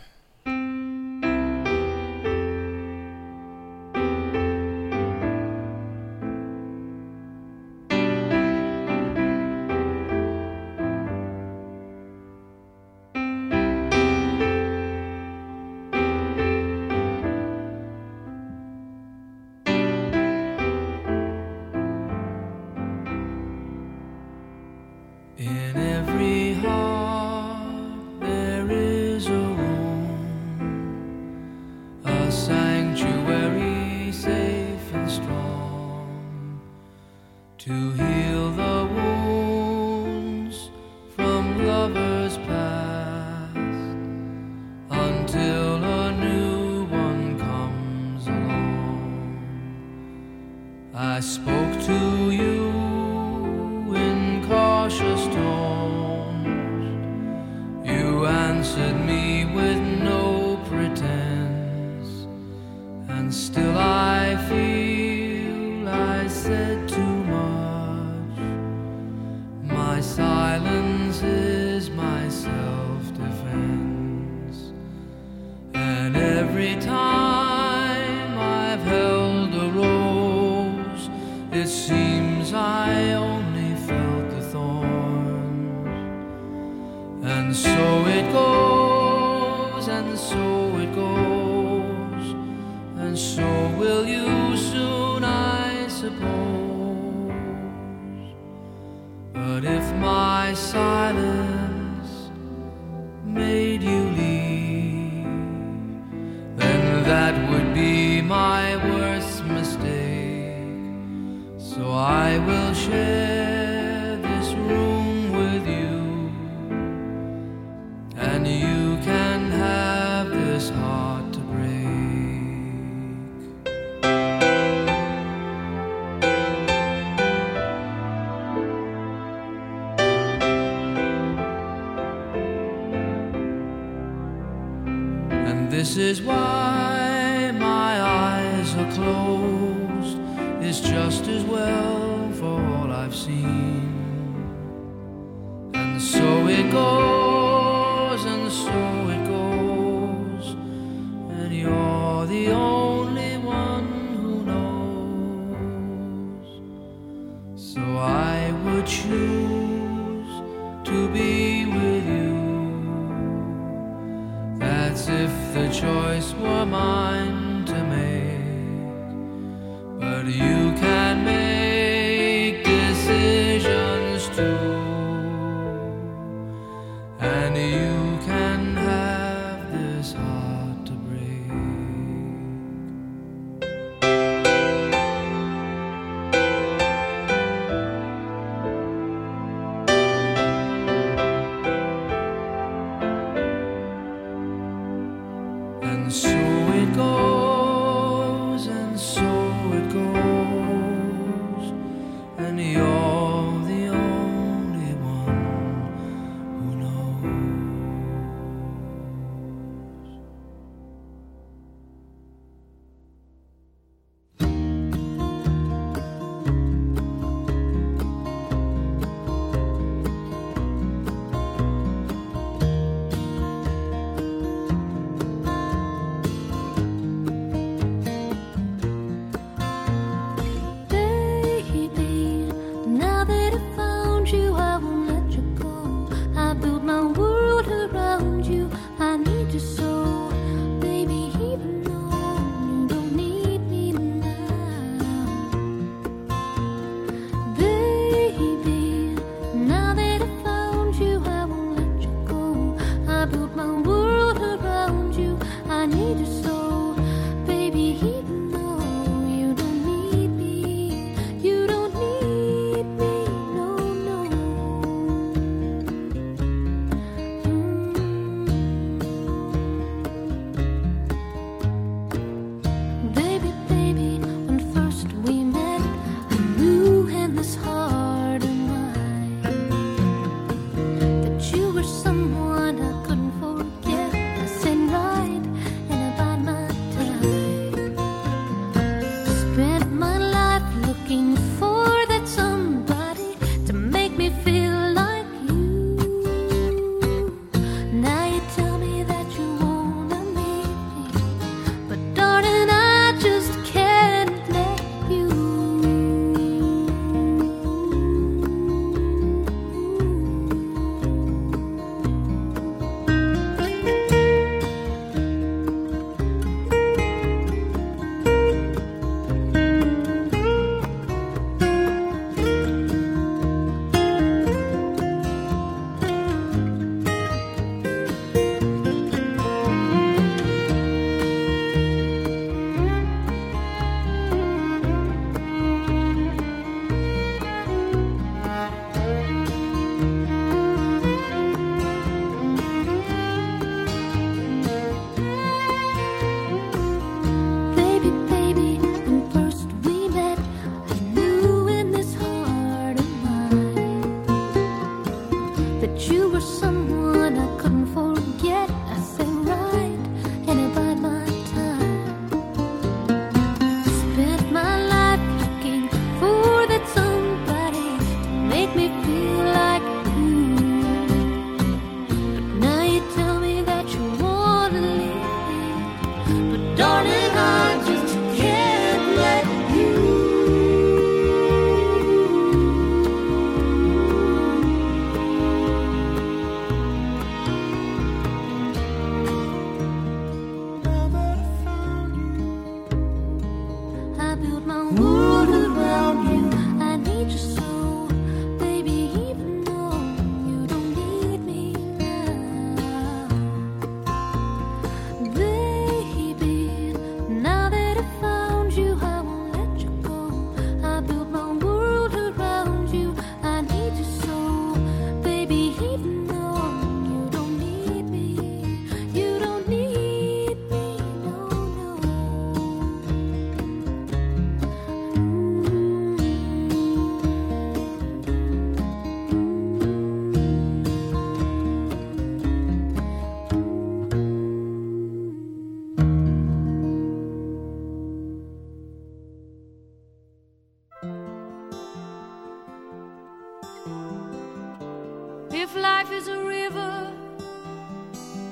life 446.12 446.22
is 446.22 446.28
a 446.28 446.44
river 446.44 447.14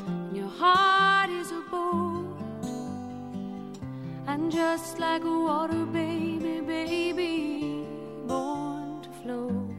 and 0.07 0.37
your 0.37 0.47
heart 0.47 1.29
is 1.29 1.51
a 1.51 1.61
boat. 1.71 2.37
And 4.27 4.51
just 4.51 4.99
like 4.99 5.23
a 5.23 5.39
water 5.47 5.85
baby, 5.85 6.61
baby, 6.61 7.85
born 8.27 9.01
to 9.01 9.09
float. 9.21 9.75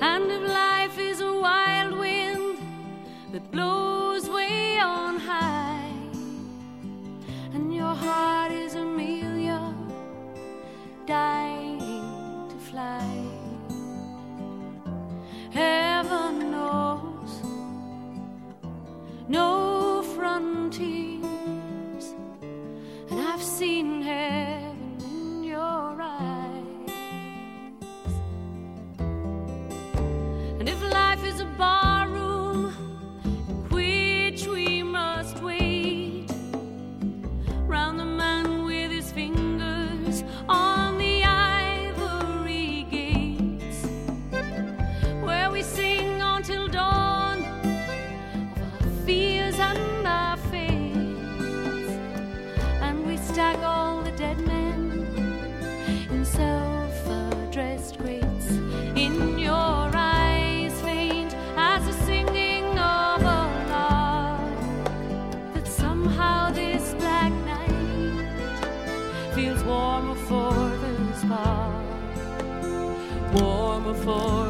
And 0.00 0.30
if 0.30 0.42
life 0.48 0.98
is 0.98 1.20
a 1.20 1.32
wild 1.32 1.98
wind 1.98 2.58
that 3.32 3.50
blows 3.50 4.28
way 4.28 4.78
on 4.78 5.18
high, 5.18 5.92
and 7.54 7.74
your 7.74 7.94
heart 7.94 8.47
before. 73.94 74.47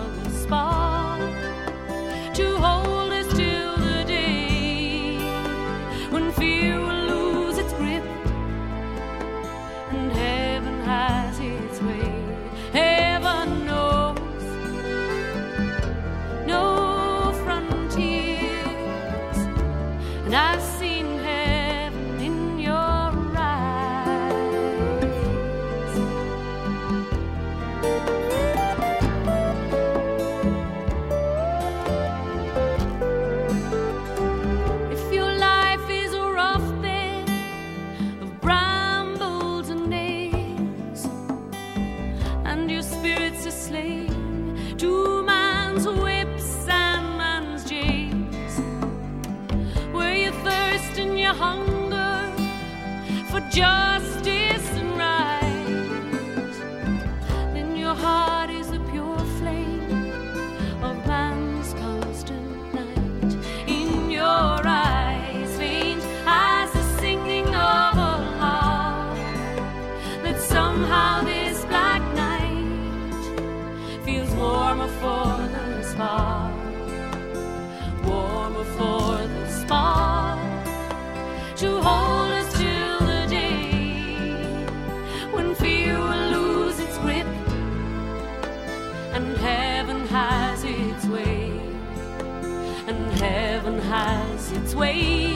Its 94.58 94.74
way. 94.74 95.27